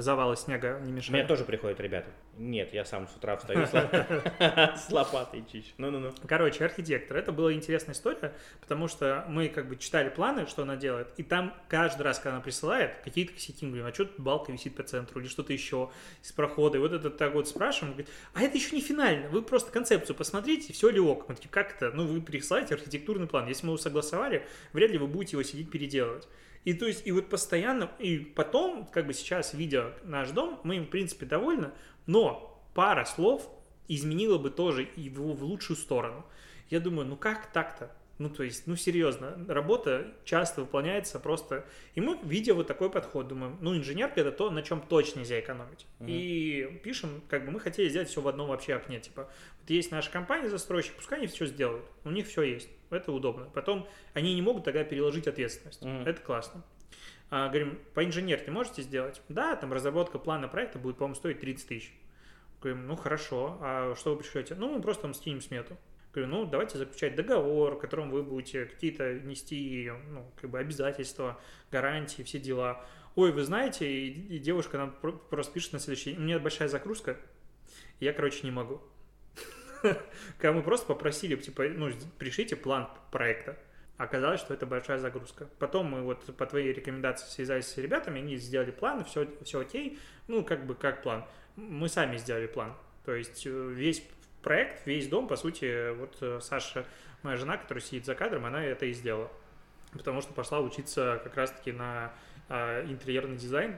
[0.00, 1.26] завалы снега не меня мешали.
[1.26, 2.08] тоже приходят ребята.
[2.38, 5.72] Нет, я сам с утра встаю с лоп- с лопатой чищу.
[5.78, 6.12] Ну-ну-ну.
[6.26, 7.16] Короче, архитектор.
[7.16, 11.22] Это была интересная история, потому что мы как бы читали планы, что она делает, и
[11.22, 14.74] там каждый раз, когда она присылает, какие-то косяки, мы говорим, а что тут балка висит
[14.74, 15.90] по центру, или что-то еще
[16.22, 16.78] из прохода.
[16.78, 20.16] И вот это так вот спрашиваем, говорит, а это еще не финально, вы просто концепцию
[20.16, 21.28] посмотрите, все ли ок.
[21.28, 21.90] Мы такие, как это?
[21.94, 23.46] Ну, вы присылаете архитектурный план.
[23.48, 26.26] Если мы его согласовали, вряд ли вы будете его сидеть переделывать.
[26.64, 30.76] И то есть, и вот постоянно, и потом, как бы сейчас, видя наш дом, мы
[30.76, 31.72] им, в принципе, довольны,
[32.06, 33.48] но пара слов
[33.88, 36.24] изменила бы тоже его в лучшую сторону.
[36.70, 37.90] Я думаю, ну как так-то?
[38.18, 41.64] Ну, то есть, ну, серьезно, работа часто выполняется просто...
[41.94, 45.40] И мы, видя вот такой подход, думаем, ну, инженерка это то, на чем точно нельзя
[45.40, 45.86] экономить.
[45.98, 46.08] Мгм.
[46.08, 49.00] И пишем, как бы мы хотели сделать все в одном вообще окне.
[49.00, 49.28] Типа,
[49.60, 51.84] вот есть наша компания застройщик, пускай они все сделают.
[52.04, 52.68] У них все есть.
[52.92, 53.48] Это удобно.
[53.54, 55.82] Потом они не могут тогда переложить ответственность.
[55.82, 56.06] Мгм.
[56.06, 56.62] Это классно.
[57.30, 59.22] А, говорим, по инженерке можете сделать?
[59.28, 61.92] Да, там разработка плана проекта будет, по-моему, стоить 30 тысяч.
[62.60, 64.54] Говорим, ну хорошо, а что вы пришлете?
[64.54, 65.76] Ну, мы просто вам скинем смету.
[66.12, 71.40] Говорю, ну, давайте заключать договор, в котором вы будете какие-то нести ну, как бы обязательства,
[71.70, 72.84] гарантии, все дела.
[73.16, 74.94] Ой, вы знаете, и, и девушка нам
[75.30, 77.16] просто пишет на следующий день, у меня большая загрузка,
[77.98, 78.82] я, короче, не могу.
[80.38, 83.56] Когда мы просто попросили, типа, ну, пришлите план проекта.
[83.96, 85.48] Оказалось, что это большая загрузка.
[85.58, 89.98] Потом мы вот по твоей рекомендации связались с ребятами, они сделали план, все, все окей.
[90.28, 91.24] Ну, как бы, как план.
[91.56, 92.74] Мы сами сделали план.
[93.04, 94.02] То есть э, весь
[94.42, 96.84] проект, весь дом, по сути, вот э, Саша,
[97.22, 99.30] моя жена, которая сидит за кадром, она это и сделала.
[99.92, 102.12] Потому что пошла учиться как раз-таки на
[102.48, 103.76] а, интерьерный дизайн.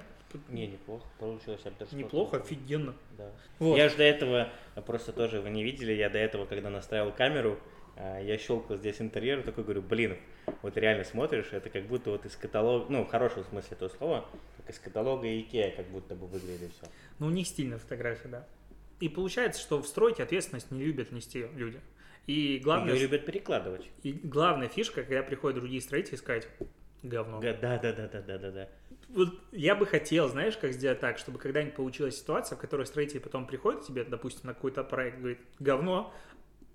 [0.48, 1.60] Не, неплохо получилось.
[1.64, 2.94] Я даже неплохо, офигенно.
[3.16, 3.30] Да.
[3.58, 3.76] Вот.
[3.76, 4.48] Я же до этого,
[4.86, 7.58] просто тоже вы не видели, я до этого, когда настраивал камеру,
[7.96, 10.16] а, я щелкал здесь интерьер, такой говорю, блин,
[10.62, 14.26] вот реально смотришь, это как будто вот из каталога, ну, в хорошем смысле этого слова,
[14.56, 16.86] как из каталога Икеа как будто бы выглядит все.
[17.18, 18.48] Ну, у них стильная фотография, да.
[19.00, 21.80] И получается, что в стройке ответственность не любят нести люди.
[22.26, 22.94] И главное...
[22.94, 23.86] Ее любят перекладывать.
[24.02, 26.48] И главная фишка, когда приходят другие строители сказать
[27.04, 27.40] говно.
[27.40, 28.68] Да, да, да, да, да, да, да.
[29.10, 33.20] Вот я бы хотел, знаешь, как сделать так, чтобы когда-нибудь получилась ситуация, в которой строитель
[33.20, 36.12] потом приходит к тебе, допустим, на какой-то проект, говорит, говно,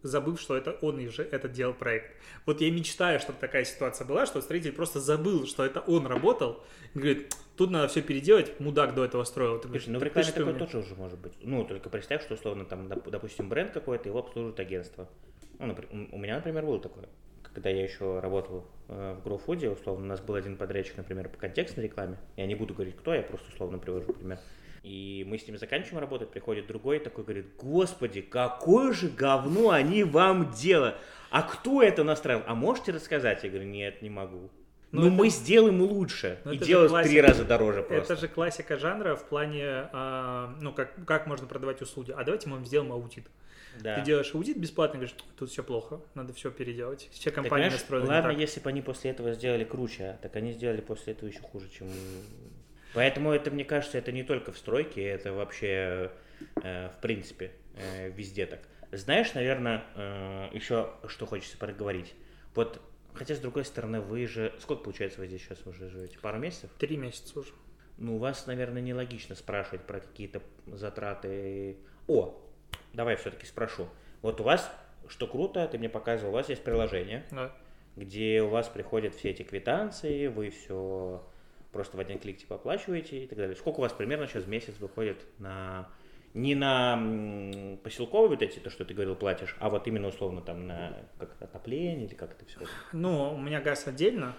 [0.04, 2.16] забыв, что это он же этот делал проект.
[2.46, 6.64] Вот я мечтаю, чтобы такая ситуация была, что строитель просто забыл, что это он работал,
[6.94, 9.60] и говорит, тут надо все переделать, мудак до этого строил.
[9.60, 11.34] Ты говоришь, ну в рекламе такое тоже уже может быть.
[11.42, 15.10] Ну, только представь, что условно там, допустим, бренд какой-то, его обслуживает агентство.
[15.58, 15.76] Ну,
[16.12, 17.10] у меня, например, было такое.
[17.54, 21.38] Когда я еще работал э, в GrowFood, условно, у нас был один подрядчик, например, по
[21.38, 22.18] контекстной рекламе.
[22.38, 24.40] Я не буду говорить, кто, я просто условно привожу пример.
[24.84, 30.04] И мы с ними заканчиваем работать, приходит другой такой, говорит, господи, какое же говно они
[30.04, 30.96] вам делают.
[31.30, 32.44] А кто это настраивал?
[32.48, 33.44] А можете рассказать?
[33.44, 34.50] Я говорю, нет, не могу.
[34.92, 35.16] Но, ну, это...
[35.16, 38.14] мы сделаем лучше Но ну, и делать в три раза дороже просто.
[38.14, 42.12] Это же классика жанра в плане, а, ну, как, как можно продавать услуги.
[42.12, 43.28] А давайте мы вам сделаем аудит.
[43.78, 43.96] Да.
[43.96, 47.10] Ты делаешь аудит бесплатно, говоришь, тут все плохо, надо все переделать.
[47.12, 50.82] Все компании настроены Ладно, если бы они после этого сделали круче, а так они сделали
[50.82, 51.88] после этого еще хуже, чем
[52.94, 56.12] Поэтому это, мне кажется, это не только в стройке, это вообще
[56.64, 58.62] э, в принципе э, везде так.
[58.92, 62.16] Знаешь, наверное, э, еще что хочется проговорить.
[62.56, 62.82] Вот,
[63.14, 64.54] хотя с другой стороны, вы же...
[64.60, 66.18] Сколько, получается, вы здесь сейчас уже живете?
[66.20, 66.72] Пару месяцев?
[66.80, 67.54] Три месяца уже.
[67.98, 71.78] Ну, у вас, наверное, нелогично спрашивать про какие-то затраты.
[72.08, 72.42] О,
[72.94, 73.88] давай все-таки спрошу.
[74.22, 74.72] Вот у вас,
[75.08, 77.52] что круто, ты мне показывал, у вас есть приложение, да.
[77.96, 81.24] где у вас приходят все эти квитанции, вы все
[81.72, 83.56] просто в один клик типа оплачиваете и так далее.
[83.56, 85.90] Сколько у вас примерно сейчас в месяц выходит на
[86.34, 90.68] не на поселковые вот эти, то, что ты говорил, платишь, а вот именно условно там
[90.68, 92.60] на как отопление или как это все?
[92.92, 94.36] Ну, у меня газ отдельно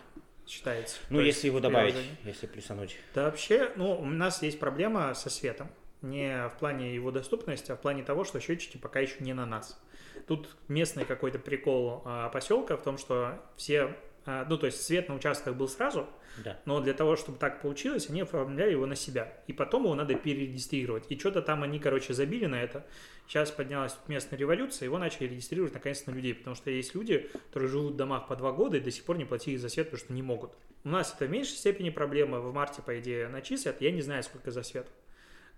[0.47, 0.99] считается.
[1.11, 2.97] Ну, если его добавить, если плюсануть.
[3.15, 5.71] Да вообще, ну, у нас есть проблема со светом.
[6.03, 9.47] Не в плане его доступности, а в плане того, что счетчики пока еще не на
[9.47, 9.81] нас.
[10.27, 15.09] Тут местный какой-то прикол а, поселка в том, что все, а, ну, то есть свет
[15.09, 16.07] на участках был сразу,
[16.45, 16.59] да.
[16.65, 19.33] Но для того, чтобы так получилось, они оформляли его на себя.
[19.47, 21.05] И потом его надо перерегистрировать.
[21.09, 22.87] И что-то там они, короче, забили на это.
[23.27, 26.35] Сейчас поднялась тут местная революция, его начали регистрировать наконец на людей.
[26.35, 29.19] Потому что есть люди, которые живут в домах по два года и до сих пор
[29.19, 30.53] не платили за свет, потому что не могут.
[30.85, 32.41] У нас это в меньшей степени проблема.
[32.41, 33.81] В марте, по идее, начислят.
[33.81, 34.89] Я не знаю, сколько за свет.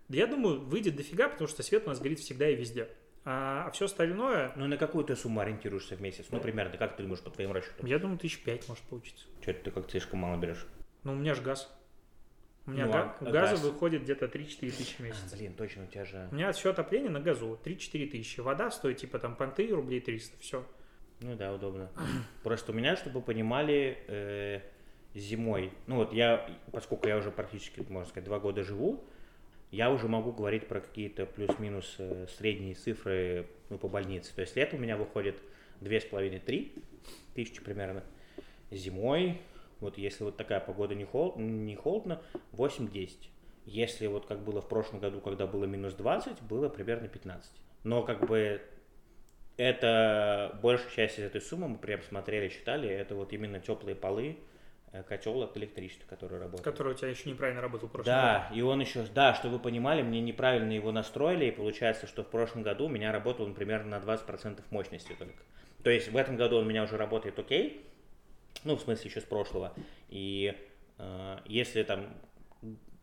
[0.08, 2.88] Я думаю, выйдет дофига, потому что свет у нас горит всегда и везде.
[3.24, 4.52] А, а все остальное...
[4.56, 6.26] Ну, на какую ты сумму ориентируешься в месяц?
[6.30, 7.86] Ну, примерно, как ты думаешь по твоим расчетам?
[7.86, 9.26] Я думаю, тысяч пять может получиться.
[9.40, 10.66] Что ты как слишком мало берешь?
[11.04, 11.72] Ну, у меня же газ.
[12.66, 13.62] У меня ну, га- а газа газ?
[13.62, 15.32] выходит где-то 3-4 тысячи в месяц.
[15.32, 16.28] А, блин, точно, у тебя же...
[16.30, 18.40] У меня все отопление на газу 3-4 тысячи.
[18.40, 20.66] Вода стоит типа там понты рублей 300, все.
[21.20, 21.90] Ну да, удобно.
[22.42, 24.60] Просто у меня, чтобы понимали, э,
[25.14, 29.04] зимой, ну вот я, поскольку я уже практически, можно сказать, два года живу,
[29.72, 34.32] я уже могу говорить про какие-то плюс-минус э, средние цифры ну, по больнице.
[34.34, 35.36] То есть лето у меня выходит
[35.80, 36.84] 2,5-3
[37.34, 38.04] тысячи примерно.
[38.70, 39.40] Зимой
[39.82, 43.10] вот если вот такая погода не, холод, не холодно, 8-10.
[43.66, 47.50] Если вот как было в прошлом году, когда было минус 20, было примерно 15.
[47.82, 48.62] Но как бы
[49.56, 54.38] это большая часть из этой суммы, мы прям смотрели, считали, это вот именно теплые полы,
[55.08, 56.64] котел от электричества, который работает.
[56.64, 58.58] Который у тебя еще неправильно работал в прошлом Да, году.
[58.58, 62.28] и он еще, да, чтобы вы понимали, мне неправильно его настроили, и получается, что в
[62.28, 65.42] прошлом году у меня работал он примерно на 20% мощности только.
[65.82, 67.86] То есть в этом году он у меня уже работает окей,
[68.64, 69.72] ну, в смысле, еще с прошлого.
[70.08, 70.54] И
[70.98, 72.14] э, если там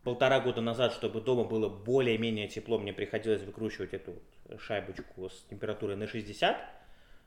[0.04, 4.14] полтора года назад, чтобы дома было более-менее тепло, мне приходилось выкручивать эту
[4.58, 6.56] шайбочку с температурой на 60,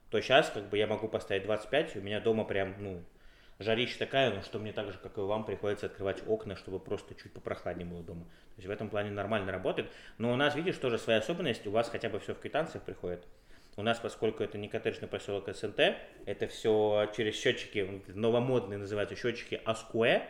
[0.09, 3.03] то сейчас как бы я могу поставить 25, и у меня дома прям, ну,
[3.63, 7.15] жарища такая, ну, что мне так же, как и вам, приходится открывать окна, чтобы просто
[7.15, 8.25] чуть попрохладнее было дома.
[8.25, 9.91] То есть в этом плане нормально работает.
[10.17, 13.25] Но у нас, видишь, тоже своя особенность, у вас хотя бы все в квитанциях приходит.
[13.75, 19.59] У нас, поскольку это не коттеджный поселок СНТ, это все через счетчики, новомодные называются счетчики
[19.65, 20.21] Аскуэ,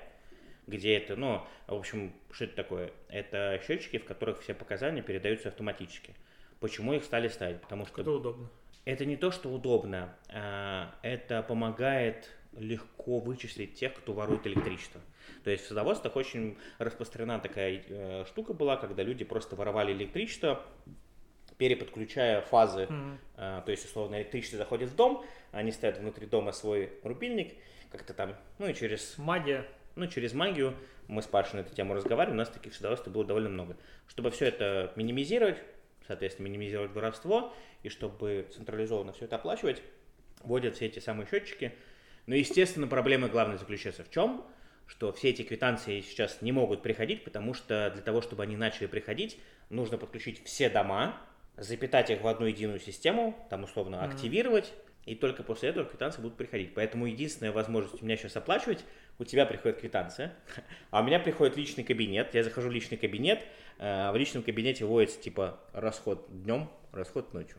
[0.66, 2.92] где это, ну, в общем, что это такое?
[3.10, 6.16] Это счетчики, в которых все показания передаются автоматически.
[6.62, 7.60] Почему их стали ставить?
[7.60, 8.02] Потому что...
[8.02, 8.50] Это удобно.
[8.86, 15.02] Это не то, что удобно, а это помогает легко вычислить тех, кто ворует электричество.
[15.44, 20.64] То есть в садоводствах очень распространена такая э, штука была, когда люди просто воровали электричество,
[21.58, 22.84] переподключая фазы.
[22.84, 23.18] Mm-hmm.
[23.38, 27.54] Э, то есть, условно, электричество заходит в дом, они ставят внутри дома свой рубильник,
[27.92, 29.18] как-то там, ну и через...
[29.18, 29.66] Магия.
[29.96, 30.74] Ну, через магию
[31.08, 33.78] мы с Пашей на эту тему разговаривали, у нас таких садоводств было довольно много.
[34.08, 35.58] Чтобы все это минимизировать,
[36.08, 39.84] соответственно, минимизировать воровство, и чтобы централизованно все это оплачивать,
[40.42, 41.74] вводят все эти самые счетчики.
[42.26, 44.46] Но, естественно, проблема главная заключается в чем?
[44.86, 48.86] Что все эти квитанции сейчас не могут приходить, потому что для того, чтобы они начали
[48.86, 49.38] приходить,
[49.70, 51.18] нужно подключить все дома,
[51.58, 54.14] запитать их в одну единую систему, там условно mm-hmm.
[54.14, 54.74] активировать,
[55.06, 56.74] и только после этого квитанции будут приходить.
[56.74, 58.86] Поэтому единственная возможность у меня сейчас оплачивать,
[59.20, 60.34] у тебя приходит квитанция,
[60.92, 63.42] а у меня приходит личный кабинет, я захожу в личный кабинет,
[63.80, 67.58] э, в личном кабинете вводится типа расход днем, расход ночью.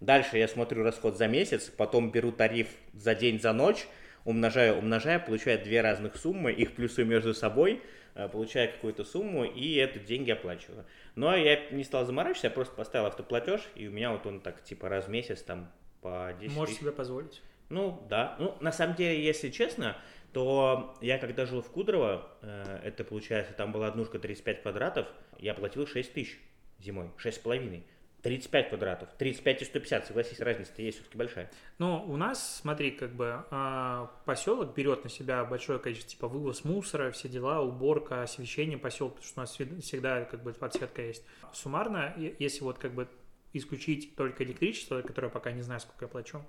[0.00, 3.86] Дальше я смотрю расход за месяц, потом беру тариф за день, за ночь,
[4.26, 7.82] умножаю, умножаю, получаю две разных суммы, их плюсую между собой,
[8.14, 10.84] э, получаю какую-то сумму и эту деньги оплачиваю.
[11.14, 14.62] Но я не стал заморачиваться, я просто поставил автоплатеж, и у меня вот он так
[14.62, 15.72] типа раз в месяц там
[16.02, 16.82] по 10 Можешь тысяч.
[16.82, 17.40] себе позволить.
[17.68, 18.36] Ну, да.
[18.38, 19.96] Ну, на самом деле, если честно,
[20.32, 25.06] то я когда жил в Кудрово, э, это получается, там была однушка 35 квадратов,
[25.38, 26.38] я платил 6 тысяч
[26.80, 27.82] зимой, 6,5.
[28.22, 29.08] 35 квадратов.
[29.18, 31.50] 35 и 150, согласись, разница-то есть все-таки большая.
[31.78, 36.64] Ну, у нас, смотри, как бы а, поселок берет на себя большое количество, типа вывоз
[36.64, 41.24] мусора, все дела, уборка, освещение поселка, потому что у нас всегда как бы подсветка есть.
[41.52, 43.08] Суммарно, если вот как бы
[43.52, 46.44] исключить только электричество, которое пока не знаю, сколько я плачу,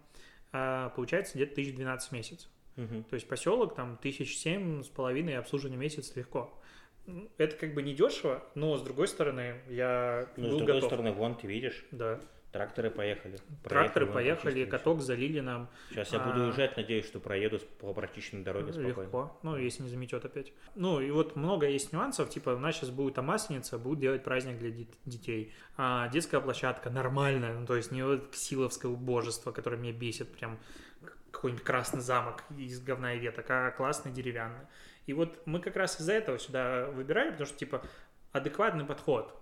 [0.52, 2.50] а, получается где-то 1012 в месяц.
[2.78, 3.04] Угу.
[3.10, 6.54] То есть поселок там тысяч семь с половиной обслуживания месяц легко
[7.38, 10.90] это как бы не дешево, но с другой стороны, я ну, был с другой готов.
[10.90, 11.86] стороны, вон ты видишь.
[11.92, 12.20] Да.
[12.52, 13.38] Тракторы поехали.
[13.64, 15.70] Тракторы поехали, каток залили нам.
[15.90, 19.02] Сейчас я буду а, уезжать, надеюсь, что проеду по прочищенной дороге спокойно.
[19.02, 20.54] Легко, ну, если не заметет опять.
[20.74, 24.58] Ну, и вот много есть нюансов, типа, у нас сейчас будет масленица, будет делать праздник
[24.60, 24.72] для
[25.06, 25.54] детей.
[25.76, 30.58] А детская площадка нормальная, ну, то есть не вот силовское убожество, которое меня бесит, прям
[31.32, 34.66] какой-нибудь красный замок из говна и веток, а классный деревянный.
[35.08, 37.84] И вот мы как раз из-за этого сюда выбирали, потому что, типа,
[38.34, 39.34] адекватный подход,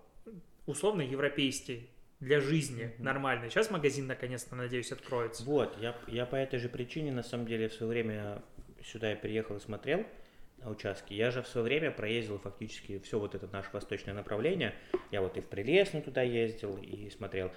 [0.65, 1.89] условно европейский,
[2.21, 3.03] для жизни mm-hmm.
[3.03, 3.49] нормальный.
[3.49, 5.43] Сейчас магазин наконец-то, надеюсь, откроется.
[5.43, 8.41] Вот, я, я по этой же причине, на самом деле, в свое время
[8.83, 10.05] сюда я приехал и смотрел
[10.59, 11.13] на участки.
[11.13, 14.73] Я же в свое время проездил фактически все вот это наше восточное направление.
[15.11, 17.51] Я вот и в Прилесну туда ездил и смотрел.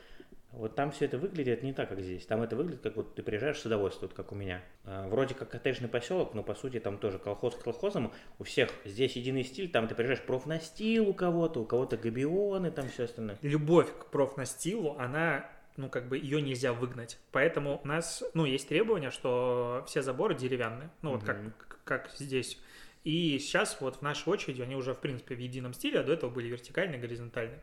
[0.53, 2.24] Вот там все это выглядит не так, как здесь.
[2.24, 4.62] Там это выглядит, как вот ты приезжаешь в садоводство, вот как у меня.
[4.84, 8.12] А, вроде как коттеджный поселок, но по сути там тоже колхоз к колхозам.
[8.38, 12.88] У всех здесь единый стиль, там ты приезжаешь профнастил у кого-то, у кого-то габионы, там
[12.88, 13.38] все остальное.
[13.42, 17.18] Любовь к профнастилу, она ну, как бы ее нельзя выгнать.
[17.30, 20.90] Поэтому у нас, ну, есть требования, что все заборы деревянные.
[21.03, 21.53] Ну, вот mm-hmm.
[21.57, 22.59] как, как здесь.
[23.05, 26.12] И сейчас вот в нашей очереди они уже, в принципе, в едином стиле, а до
[26.12, 27.61] этого были вертикальные, горизонтальные.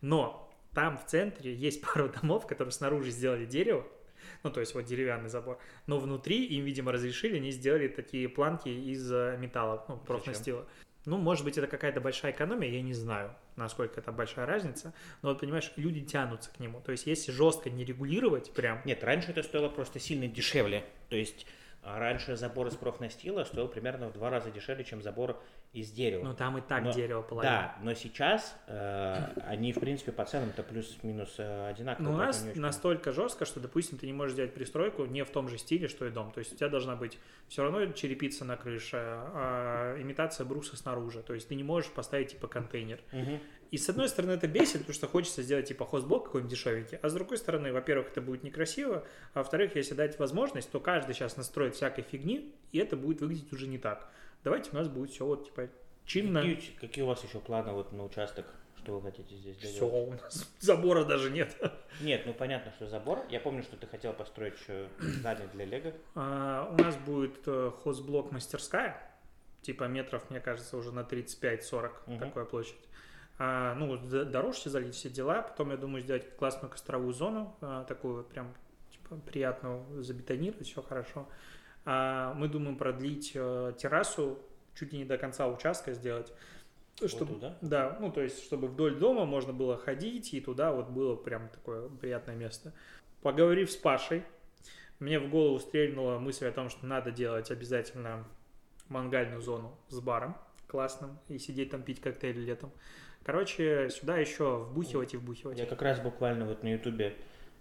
[0.00, 0.45] Но
[0.76, 3.86] там в центре есть пару домов, которые снаружи сделали дерево,
[4.42, 8.68] ну, то есть вот деревянный забор, но внутри им, видимо, разрешили, они сделали такие планки
[8.68, 10.66] из э, металла, ну, профнастила.
[11.06, 15.30] Ну, может быть, это какая-то большая экономия, я не знаю, насколько это большая разница, но
[15.30, 16.80] вот, понимаешь, люди тянутся к нему.
[16.80, 18.82] То есть, если жестко не регулировать прям...
[18.84, 20.84] Нет, раньше это стоило просто сильно дешевле.
[21.08, 21.46] То есть,
[21.86, 25.40] а раньше забор из профнастила стоил примерно в два раза дешевле, чем забор
[25.72, 26.24] из дерева.
[26.24, 27.74] Ну там и так но, дерево половина.
[27.78, 29.14] Да, но сейчас э,
[29.46, 32.10] они, в принципе, по ценам-то плюс-минус э, одинаковые.
[32.10, 35.48] Ну у нас настолько жестко, что, допустим, ты не можешь сделать пристройку не в том
[35.48, 36.32] же стиле, что и дом.
[36.32, 41.22] То есть у тебя должна быть все равно черепица на крыше, э, имитация бруса снаружи.
[41.22, 42.98] То есть ты не можешь поставить типа контейнер.
[43.12, 43.40] Угу.
[43.70, 47.08] И с одной стороны это бесит, потому что хочется сделать типа хозблок какой-нибудь дешевенький, а
[47.08, 51.36] с другой стороны, во-первых, это будет некрасиво, а во-вторых, если дать возможность, то каждый сейчас
[51.36, 54.08] настроит всякой фигни, и это будет выглядеть уже не так.
[54.44, 55.68] Давайте у нас будет все вот типа
[56.04, 56.42] чинно.
[56.42, 58.46] Какие, какие у вас еще планы вот на участок?
[58.76, 59.76] Что вы хотите здесь делать?
[59.76, 61.56] Все, у нас забора даже нет.
[62.00, 63.24] Нет, ну понятно, что забор.
[63.30, 65.92] Я помню, что ты хотел построить еще здание для Лего.
[66.14, 69.02] А, у нас будет э, хозблок мастерская,
[69.62, 72.18] типа метров, мне кажется, уже на 35-40 угу.
[72.20, 72.76] такая площадь
[73.38, 75.42] а, ну, дорожки залить все дела.
[75.42, 78.54] Потом, я думаю, сделать классную костровую зону, а, такую прям
[78.90, 81.28] типа, приятную, забетонировать, все хорошо.
[81.84, 84.40] А мы думаем продлить э, террасу
[84.74, 86.32] чуть ли не до конца участка сделать.
[87.04, 87.58] Чтобы, Вот туда?
[87.60, 91.48] Да, ну то есть, чтобы вдоль дома можно было ходить, и туда вот было прям
[91.48, 92.72] такое приятное место.
[93.22, 94.24] Поговорив с Пашей,
[94.98, 98.24] мне в голову стрельнула мысль о том, что надо делать обязательно
[98.88, 100.36] мангальную зону с баром
[100.68, 102.72] классным и сидеть там пить коктейли летом.
[103.26, 105.58] Короче, сюда еще вбухивать и вбухивать.
[105.58, 107.12] Я как раз буквально вот на ютубе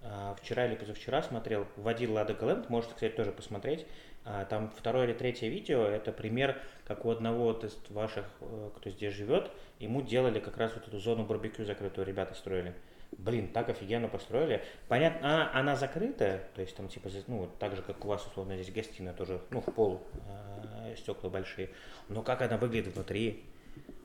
[0.04, 3.88] а, вчера или позавчера смотрел, вводил Лада Галент, можете, кстати, тоже посмотреть.
[4.26, 8.92] А, Там второе или третье видео, это пример, как у одного из ваших, э, кто
[8.92, 9.50] здесь живет,
[9.80, 12.76] ему делали как раз вот эту зону барбекю закрытую, ребята строили.
[13.18, 14.62] Блин, так офигенно построили.
[14.88, 18.56] Понятно, а, она закрытая, то есть там типа, ну, так же, как у вас, условно,
[18.56, 20.04] здесь гостиная тоже, ну, в пол,
[20.86, 21.72] э, стекла большие.
[22.08, 23.44] Но как она выглядит внутри,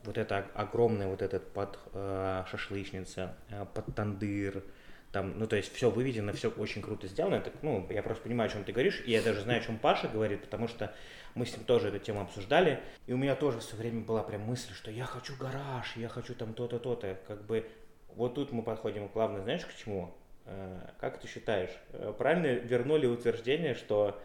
[0.05, 4.63] вот это о- огромная вот этот под э, шашлычница, э, под тандыр,
[5.13, 7.35] там, ну, то есть все выведено, все очень круто сделано.
[7.37, 9.79] Это, ну, я просто понимаю, о чем ты говоришь, и я даже знаю, о чем
[9.79, 10.95] Паша говорит, потому что
[11.35, 14.43] мы с ним тоже эту тему обсуждали, и у меня тоже все время была прям
[14.43, 17.69] мысль, что я хочу гараж, я хочу там то-то, то-то, как бы
[18.15, 20.15] вот тут мы подходим главное, знаешь, к чему?
[20.47, 24.21] Э, Как ты считаешь, э, правильно вернули утверждение, что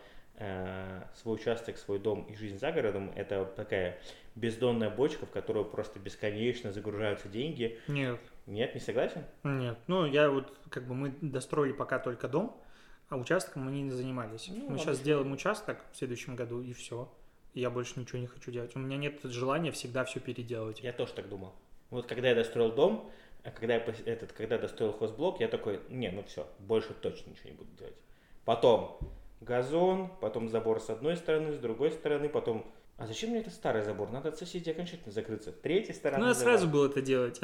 [1.16, 3.98] свой участок, свой дом и жизнь за городом– это такая
[4.36, 7.80] бездонная бочка, в которую просто бесконечно загружаются деньги.
[7.88, 9.24] Нет, Нет, не согласен?
[9.44, 9.78] нет.
[9.88, 12.62] Ну, я вот, как бы мы достроили пока только дом,
[13.10, 14.48] а участком мы не занимались.
[14.50, 14.80] Ну, мы ладно.
[14.80, 17.12] сейчас сделаем участок в следующем году, и все.
[17.54, 18.76] Я больше ничего не хочу делать.
[18.76, 20.82] У меня нет желания всегда все переделывать.
[20.82, 21.54] Я тоже так думал.
[21.90, 23.10] Вот когда я достроил дом,
[23.44, 27.50] а когда я этот, когда достроил хозблок, я такой, не, ну все, больше точно ничего
[27.50, 27.96] не буду делать.
[28.44, 29.00] Потом
[29.40, 32.66] газон, потом забор с одной стороны, с другой стороны, потом
[32.98, 34.10] а зачем мне этот старый забор?
[34.12, 35.52] Надо от соседей окончательно закрыться.
[35.52, 36.20] Третья сторона.
[36.20, 36.58] Ну, я забора.
[36.58, 37.41] сразу был это делать.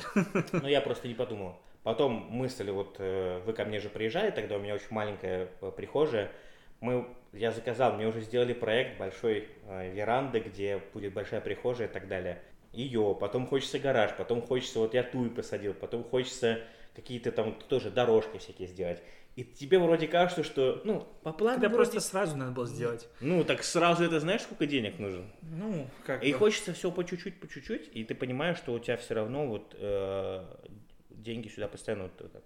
[0.53, 1.57] Но я просто не подумал.
[1.83, 5.71] Потом мысль, вот э, вы ко мне же приезжали, тогда у меня очень маленькая э,
[5.75, 6.31] прихожая.
[6.79, 11.91] Мы, я заказал, мне уже сделали проект большой э, веранды, где будет большая прихожая и
[11.91, 12.41] так далее.
[12.71, 16.59] Ее, потом хочется гараж, потом хочется, вот я туи посадил, потом хочется
[16.95, 19.01] какие-то там тоже дорожки всякие сделать.
[19.37, 23.07] И тебе вроде кажется, что, ну, по плану Когда вроде- просто сразу надо было сделать.
[23.21, 25.23] Ну, так сразу это знаешь, сколько денег нужно?
[25.41, 26.37] Ну, как И бы.
[26.39, 29.73] хочется все по чуть-чуть, по чуть-чуть, и ты понимаешь, что у тебя все равно вот
[29.79, 30.43] э,
[31.09, 32.43] деньги сюда постоянно вот так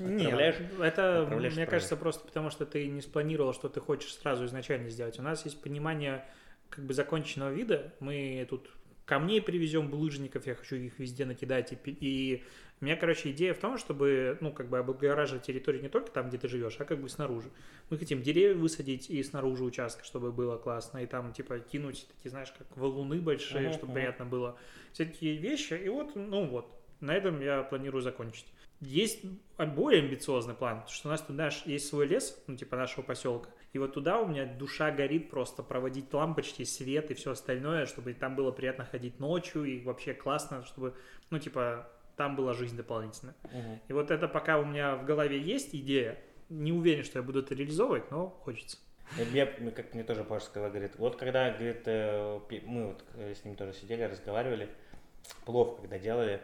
[0.00, 0.58] отправляешь.
[0.60, 1.68] Нет, это, отправляешь, мне отправляешь.
[1.70, 5.18] кажется, просто потому что ты не спланировал, что ты хочешь сразу изначально сделать.
[5.18, 6.24] У нас есть понимание
[6.70, 7.92] как бы законченного вида.
[8.00, 8.70] Мы тут
[9.04, 11.72] камней привезем, булыжников, я хочу их везде накидать.
[11.72, 12.44] И, и
[12.80, 16.28] у меня, короче, идея в том, чтобы, ну, как бы облагораживать территорию не только там,
[16.28, 17.50] где ты живешь, а как бы снаружи.
[17.90, 20.98] Мы хотим деревья высадить и снаружи участка, чтобы было классно.
[20.98, 24.56] И там, типа, кинуть такие, знаешь, как валуны большие, Ага, чтобы приятно было.
[24.92, 25.74] Все такие вещи.
[25.74, 28.46] И вот, ну вот, на этом я планирую закончить.
[28.80, 29.24] Есть
[29.56, 33.02] более амбициозный план, потому что у нас тут, знаешь, есть свой лес, ну, типа нашего
[33.02, 33.50] поселка.
[33.72, 38.14] И вот туда у меня душа горит просто проводить лампочки, свет и все остальное, чтобы
[38.14, 40.94] там было приятно ходить ночью и вообще классно, чтобы,
[41.30, 43.34] ну, типа, там была жизнь дополнительно.
[43.44, 43.80] Мгм.
[43.88, 46.18] И вот это пока у меня в голове есть идея,
[46.50, 48.76] не уверен, что я буду это реализовывать, но хочется.
[49.30, 53.44] Мне, как мне тоже Паша сказал, говорит, вот когда, говорит, э, мы вот э, с
[53.44, 54.68] ним тоже сидели, разговаривали,
[55.46, 56.42] плов когда делали,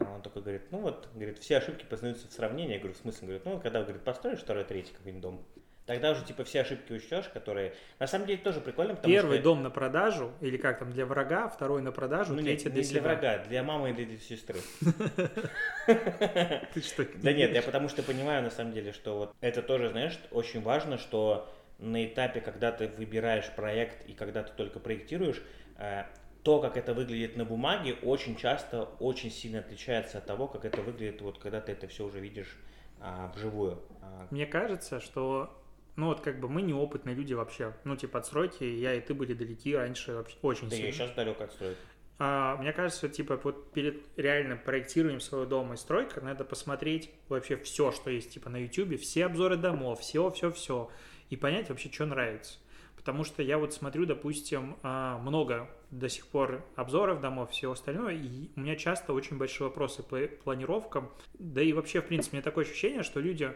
[0.00, 2.72] а он такой говорит, ну вот, говорит, все ошибки познаются в сравнении.
[2.72, 3.26] Я говорю, в смысле?
[3.26, 5.44] Говорит, ну, когда, говорит, построишь второй, третий какой-нибудь дом,
[5.86, 7.74] тогда уже, типа, все ошибки учтешь, которые...
[7.98, 9.44] На самом деле тоже прикольно, потому Первый что...
[9.44, 12.70] дом на продажу, или как там, для врага, второй на продажу, Ну, нет, третий не
[12.70, 13.02] для для себя.
[13.02, 14.58] врага, для мамы и для сестры.
[15.86, 17.06] Ты что?
[17.22, 20.62] Да нет, я потому что понимаю на самом деле, что вот это тоже, знаешь, очень
[20.62, 25.42] важно, что на этапе, когда ты выбираешь проект и когда ты только проектируешь,
[25.78, 26.04] э,
[26.44, 30.80] то, как это выглядит на бумаге, очень часто очень сильно отличается от того, как это
[30.82, 32.56] выглядит, вот когда ты это все уже видишь
[33.00, 33.80] а, вживую.
[34.00, 35.50] А, Мне кажется, что
[35.96, 37.74] ну вот как бы мы неопытные люди вообще.
[37.84, 40.86] Ну типа от стройки я и ты были далеки раньше вообще очень Да сильно.
[40.86, 41.76] я сейчас далеко от строить.
[42.18, 47.56] А, мне кажется, типа вот перед реально проектированием своего дома и стройкой надо посмотреть вообще
[47.56, 50.88] все, что есть типа на YouTube, все обзоры домов, все, все, все,
[51.30, 52.58] и понять вообще, что нравится.
[52.96, 58.10] Потому что я вот смотрю, допустим, а, много до сих пор обзоров домов, всего остального,
[58.10, 61.10] и у меня часто очень большие вопросы по планировкам.
[61.34, 63.52] Да и вообще, в принципе, у меня такое ощущение, что люди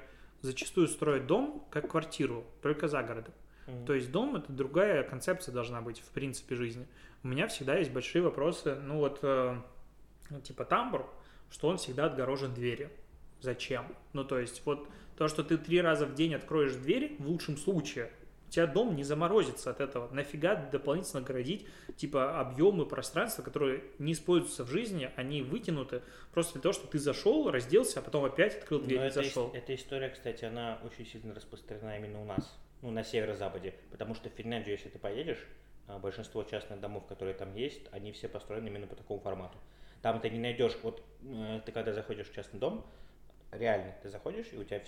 [0.46, 3.34] зачастую строят дом как квартиру, только за городом.
[3.66, 3.86] Мгм.
[3.86, 6.86] То есть дом это другая концепция должна быть в принципе жизни.
[7.22, 9.60] У меня всегда есть большие вопросы, ну вот э,
[10.30, 11.06] ну, типа тамбур,
[11.50, 12.90] что он всегда отгорожен дверью.
[13.40, 13.86] Зачем?
[14.12, 17.56] Ну то есть вот то, что ты три раза в день откроешь дверь, в лучшем
[17.56, 18.10] случае,
[18.46, 20.12] у тебя дом не заморозится от этого.
[20.14, 21.66] Нафига дополнительно городить
[21.96, 26.98] типа объемы пространства, которые не используются в жизни, они вытянуты просто для того, чтобы ты
[26.98, 29.50] зашел, разделся, а потом опять открыл дверь Но и эта, ис- зашел.
[29.52, 32.56] эта история, кстати, она очень сильно распространена именно у нас.
[32.82, 35.44] ну, на северо-западе, потому что в Финляндию, если ты поедешь,
[35.88, 39.56] а, большинство частных домов, которые там есть, они все построены именно по такому формату.
[40.02, 42.84] Там ты не найдешь, вот э, ты когда заходишь в частный дом,
[43.50, 44.82] реально, ты заходишь, и у тебя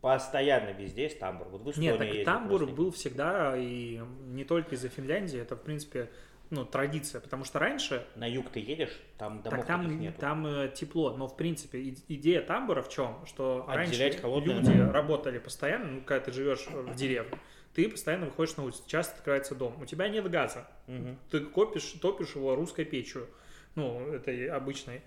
[0.00, 1.48] постоянно везде есть тамбур.
[1.48, 6.08] Вот в Нет, так тамбур был всегда, и не только из-за Финляндии, это, в принципе,
[6.50, 8.06] ну, традиция, потому что раньше...
[8.16, 10.16] На юг ты едешь, там домов так там, нет.
[10.16, 13.24] Там э, тепло, но, в принципе, идея тамбура в чем?
[13.26, 17.38] Что Отделять раньше люди работали постоянно, ну, когда ты живешь в деревне,
[17.74, 21.16] ты постоянно выходишь на улицу, часто открывается дом, у тебя нет газа, угу.
[21.30, 23.28] ты копишь, топишь его русской печью,
[23.76, 25.02] ну, этой обычной,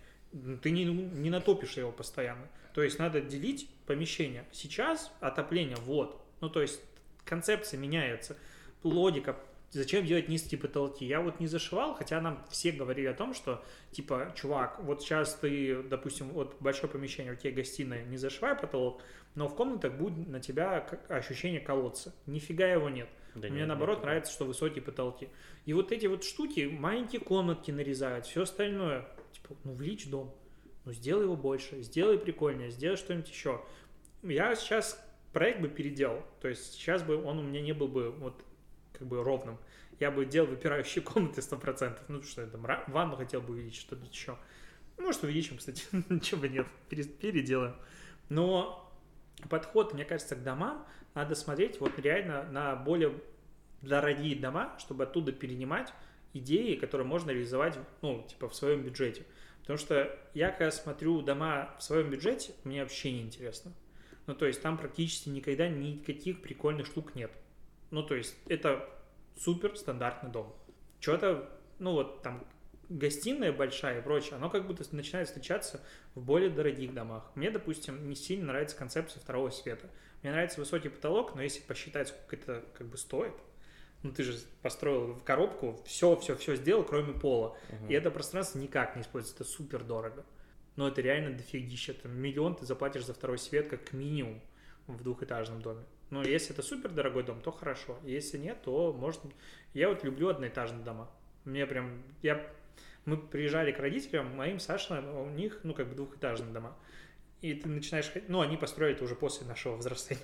[0.61, 2.47] ты не, не натопишь его постоянно.
[2.73, 4.45] То есть надо делить помещение.
[4.51, 6.21] Сейчас отопление, вот.
[6.41, 6.81] Ну, то есть
[7.25, 8.37] концепция меняется.
[8.83, 9.37] Логика
[9.73, 11.03] Зачем делать низкие потолки?
[11.03, 15.33] Я вот не зашивал, хотя нам все говорили о том, что, типа, чувак, вот сейчас
[15.33, 19.01] ты, допустим, вот большое помещение, у тебя гостиная, не зашивай потолок,
[19.33, 22.13] но в комнатах будет на тебя ощущение колодца.
[22.27, 23.09] Нифига его нет.
[23.33, 24.05] Да Мне нет, наоборот нет.
[24.05, 25.29] нравится, что высокие потолки.
[25.65, 30.35] И вот эти вот штуки, маленькие комнатки нарезают, все остальное, типа, ну, влить дом.
[30.85, 33.61] Ну, сделай его больше, сделай прикольнее, сделай что-нибудь еще.
[34.21, 34.99] Я сейчас
[35.31, 36.23] проект бы переделал.
[36.41, 38.43] То есть сейчас бы он у меня не был бы вот
[38.93, 39.57] как бы ровным.
[39.99, 41.97] Я бы делал выпирающие комнаты 100%.
[42.07, 44.37] Ну, что я там, ванну хотел бы увеличить, что-то еще.
[44.97, 47.75] Может, увеличим, кстати, ничего бы нет, переделаем.
[48.29, 48.91] Но
[49.49, 53.19] подход, мне кажется, к домам надо смотреть вот реально на более
[53.81, 55.93] дорогие дома, чтобы оттуда перенимать
[56.33, 59.25] идеи, которые можно реализовать, ну, типа, в своем бюджете.
[59.63, 63.71] Потому что я, когда смотрю дома в своем бюджете, мне вообще не интересно.
[64.27, 67.31] Ну, то есть там практически никогда никаких прикольных штук нет.
[67.89, 68.89] Ну, то есть это
[69.37, 70.53] супер стандартный дом.
[70.99, 71.49] Что-то,
[71.79, 72.45] ну вот там
[72.89, 75.81] гостиная большая и прочее, оно как будто начинает встречаться
[76.15, 77.31] в более дорогих домах.
[77.35, 79.89] Мне, допустим, не сильно нравится концепция второго света.
[80.21, 83.33] Мне нравится высокий потолок, но если посчитать, сколько это как бы стоит,
[84.03, 87.57] ну ты же построил в коробку, все, все, все сделал, кроме пола.
[87.69, 87.87] Угу.
[87.89, 90.25] И это пространство никак не используется, это супер дорого.
[90.75, 91.91] Но это реально дофигища.
[91.93, 94.41] Это миллион ты заплатишь за второй свет как минимум
[94.87, 95.83] в двухэтажном доме.
[96.09, 97.97] Но если это супер дорогой дом, то хорошо.
[98.03, 99.21] Если нет, то может...
[99.73, 101.09] Я вот люблю одноэтажные дома.
[101.45, 102.03] Мне прям...
[102.21, 102.45] Я...
[103.05, 106.77] Мы приезжали к родителям, моим Саша, у них, ну, как бы двухэтажные дома.
[107.41, 108.11] И ты начинаешь...
[108.27, 110.21] Ну, они построили это уже после нашего взросления.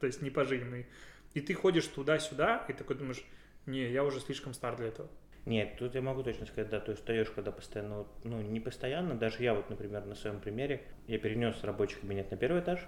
[0.00, 0.86] то есть не пожили мы.
[1.34, 3.24] И ты ходишь туда-сюда, и такой думаешь,
[3.66, 5.08] не, я уже слишком стар для этого.
[5.44, 9.16] Нет, тут я могу точно сказать, да, то есть встаешь, когда постоянно, ну, не постоянно,
[9.16, 12.86] даже я вот, например, на своем примере, я перенес рабочий кабинет на первый этаж,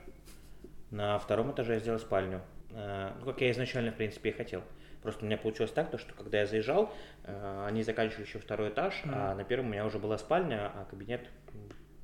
[0.90, 2.42] на втором этаже я сделал спальню.
[2.70, 4.62] Э, ну, как я изначально, в принципе, и хотел.
[5.02, 8.68] Просто у меня получилось так, то, что когда я заезжал, э, они заканчивали еще второй
[8.70, 9.10] этаж, mm.
[9.12, 11.28] а на первом у меня уже была спальня, а кабинет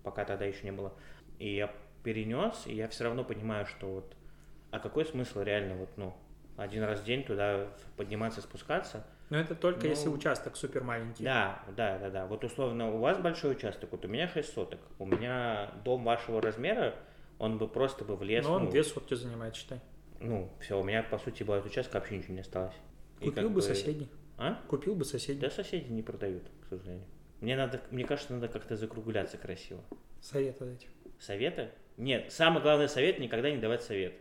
[0.03, 0.93] пока тогда еще не было.
[1.38, 1.72] И я
[2.03, 4.16] перенес, и я все равно понимаю, что вот,
[4.70, 6.14] а какой смысл реально вот, ну,
[6.61, 9.04] один раз в день туда подниматься, спускаться.
[9.30, 11.24] Но это только ну, если участок супер маленький.
[11.24, 12.26] Да, да, да, да.
[12.26, 14.80] Вот условно у вас большой участок, вот у меня 6 соток.
[14.98, 16.94] У меня дом вашего размера,
[17.38, 18.44] он бы просто бы влез.
[18.44, 19.80] Но он ну, две сотки занимает, считай.
[20.20, 22.74] Ну, все, у меня, по сути, была участка, вообще ничего не осталось.
[23.20, 24.08] Купил бы, бы соседний.
[24.36, 24.61] А?
[24.68, 25.40] Купил бы соседний.
[25.40, 27.06] Да, соседи не продают, к сожалению.
[27.40, 29.80] Мне надо, мне кажется, надо как-то закругляться красиво.
[30.20, 30.86] Советы дать.
[31.18, 31.70] Советы?
[31.96, 34.14] Нет, самый главный совет– никогда не давать совет.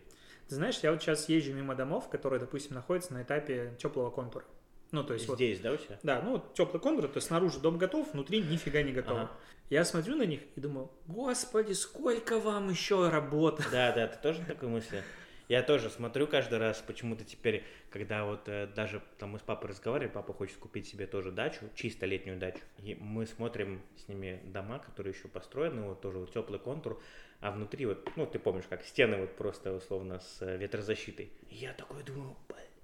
[0.49, 4.43] Ты знаешь, я вот сейчас езжу мимо домов, которые, допустим, находятся на этапе теплого контура.
[4.91, 5.99] Ну, то есть Здесь, вот, да, у тебя?
[6.01, 9.17] Да, ну, теплый контур, то есть снаружи дом готов, внутри нифига не готов.
[9.19, 9.31] Ага.
[9.69, 13.63] Я смотрю на них и думаю, господи, сколько вам еще работы.
[13.71, 15.03] Да, да, ты тоже такой мысли?
[15.47, 19.69] Я тоже смотрю каждый раз, почему-то теперь, когда вот э, даже там мы с папой
[19.69, 24.41] разговаривали, папа хочет купить себе тоже дачу, чисто летнюю дачу, и мы смотрим с ними
[24.45, 27.01] дома, которые еще построены, вот тоже вот теплый контур,
[27.39, 31.31] а внутри вот, ну ты помнишь, как стены вот просто условно с э, ветрозащитой.
[31.49, 32.35] И я такой думаю,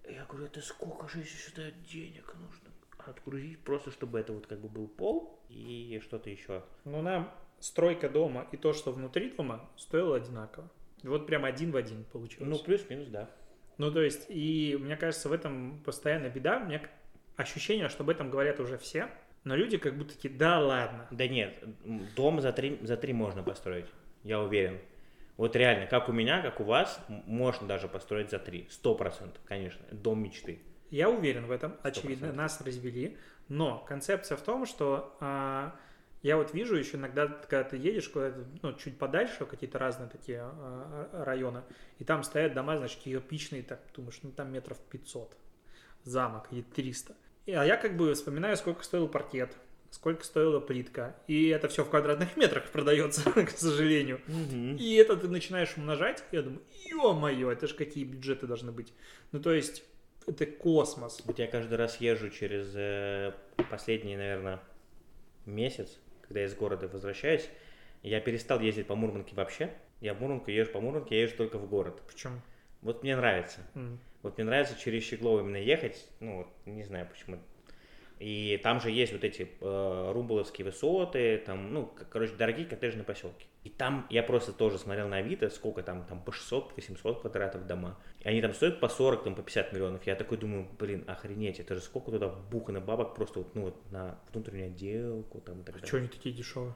[0.10, 4.60] я говорю, это сколько же еще сюда денег нужно отгрузить, просто чтобы это вот как
[4.60, 6.64] бы был пол и что-то еще.
[6.86, 10.70] Ну нам стройка дома и то, что внутри дома, стоило одинаково.
[11.04, 12.50] Вот прям один в один получилось.
[12.50, 13.30] Ну, плюс-минус, да.
[13.78, 16.62] Ну, то есть, и мне кажется, в этом постоянная беда.
[16.64, 16.82] У меня
[17.36, 19.10] ощущение, что об этом говорят уже все,
[19.44, 21.08] но люди как будто такие, да ладно.
[21.12, 21.64] Да нет,
[22.16, 23.86] дом за три, за три можно построить,
[24.26, 24.80] я уверен.
[25.38, 28.68] Вот реально, как у меня, как у вас, можно даже построить за три.
[28.70, 29.86] Сто процентов, конечно.
[29.92, 30.60] Дом мечты.
[30.90, 31.76] Я уверен в этом.
[31.84, 32.32] Очевидно, 100%.
[32.34, 33.18] нас развели.
[33.48, 35.76] Но концепция в том, что а,
[36.24, 40.44] я вот вижу еще иногда, когда ты едешь куда-то, ну, чуть подальше, какие-то разные такие
[40.44, 41.62] э, районы,
[42.00, 45.38] и там стоят дома, значит, кирпичные, так думаешь, ну, там метров 500,
[46.04, 47.14] замок, и 300.
[47.46, 49.56] И, а я как бы вспоминаю, сколько стоил паркет,
[49.96, 51.16] сколько стоила плитка.
[51.28, 54.20] И это все в квадратных метрах продается, к сожалению.
[54.28, 54.76] Мгм.
[54.76, 58.94] И это ты начинаешь умножать, я думаю, ё-моё, это же какие бюджеты должны быть.
[59.32, 59.84] Ну, то есть,
[60.28, 61.22] это космос.
[61.26, 63.32] Вот я каждый раз езжу через э,
[63.70, 64.60] последний, наверное,
[65.46, 67.48] месяц, когда я из города возвращаюсь.
[68.04, 69.72] Я перестал ездить по Мурманке вообще.
[70.02, 72.02] Я в Мурманку езжу по Мурманке, я езжу только в город.
[72.06, 72.42] Почему?
[72.82, 73.62] Вот мне нравится.
[73.76, 73.98] М.
[74.24, 77.40] Вот мне нравится через Щеглово именно ехать, ну, вот, не знаю почему.
[78.20, 83.46] И там же есть вот эти э, румбуловские высоты, там, ну, короче, дорогие коттеджные поселки.
[83.64, 87.98] И там я просто тоже смотрел на Авито, сколько там, там по 600-800 квадратов дома.
[88.22, 90.08] И они там стоят по 40, там, по 50 миллионов.
[90.08, 93.92] Я такой думаю, блин, охренеть, это же сколько туда бухано бабок просто вот, ну, вот
[93.92, 95.90] на внутреннюю отделку там и так далее.
[95.90, 96.74] Чего они такие дешевые?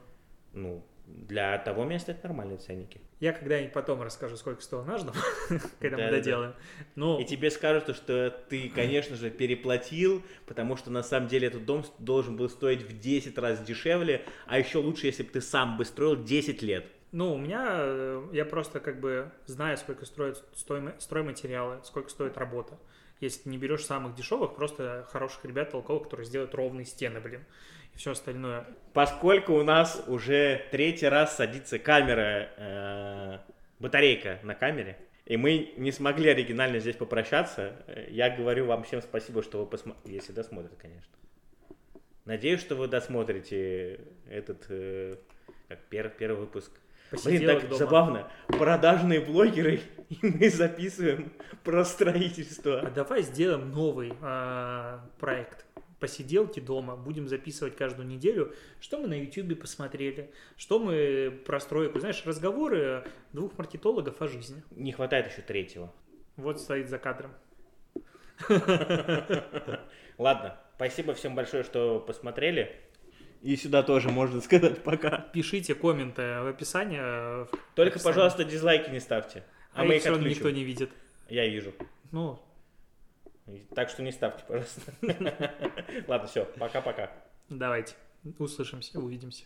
[0.52, 0.84] Ну,
[1.14, 3.00] для того места это нормальные ценники.
[3.18, 5.14] Я когда-нибудь потом расскажу, сколько стоил наш дом,
[5.80, 6.54] когда мы доделаем.
[6.94, 11.64] Ну, И тебе скажут, что ты, конечно же, переплатил, потому что на самом деле этот
[11.64, 15.76] дом должен был стоить в 10 раз дешевле, а еще лучше, если бы ты сам
[15.76, 16.86] бы строил 10 лет.
[17.12, 22.38] Ну, у меня, э, я просто как бы знаю, сколько стоят стройма- стройматериалы, сколько стоит
[22.38, 22.78] работа.
[23.18, 27.44] Если ты не берешь самых дешевых, просто хороших ребят толковых, которые сделают ровные стены, блин,
[28.00, 28.66] все остальное.
[28.94, 33.38] Поскольку у нас уже третий раз садится камера, э,
[33.78, 34.96] батарейка на камере,
[35.26, 39.66] и мы не смогли оригинально здесь попрощаться, э, я говорю вам всем спасибо, что вы
[39.66, 41.12] посмотрите, если досмотрите, конечно.
[42.24, 44.00] Надеюсь, что вы досмотрите
[44.30, 45.16] этот э,
[45.68, 46.72] как пер- первый выпуск.
[47.10, 47.78] Блин, Посиделок так дома.
[47.78, 48.32] забавно.
[48.46, 51.32] Продажные блогеры, и мы записываем
[51.64, 52.80] про строительство.
[52.80, 55.66] А давай сделаем новый а, проект.
[56.00, 56.96] Посиделки дома.
[56.96, 62.00] Будем записывать каждую неделю, что мы на YouTube посмотрели, что мы про стройку.
[62.00, 64.62] Знаешь, разговоры двух маркетологов о жизни.
[64.70, 65.92] Не хватает еще третьего.
[66.36, 67.32] Вот стоит за кадром.
[70.18, 72.74] Ладно, спасибо всем большое, что посмотрели.
[73.42, 75.18] И сюда тоже можно сказать пока.
[75.32, 76.98] Пишите комменты в описании.
[77.00, 78.14] э, в Только, описании.
[78.14, 79.44] пожалуйста, дизлайки не ставьте.
[79.72, 80.30] А, А, мы их все отключим.
[80.36, 80.90] никто не видит.
[81.28, 81.72] Я вижу.
[82.12, 82.38] Ну,
[83.74, 84.92] Так что не ставьте, пожалуйста.
[86.08, 87.10] Ладно, все, пока-пока.
[87.48, 87.94] давайте.
[88.38, 89.44] Услышимся, увидимся.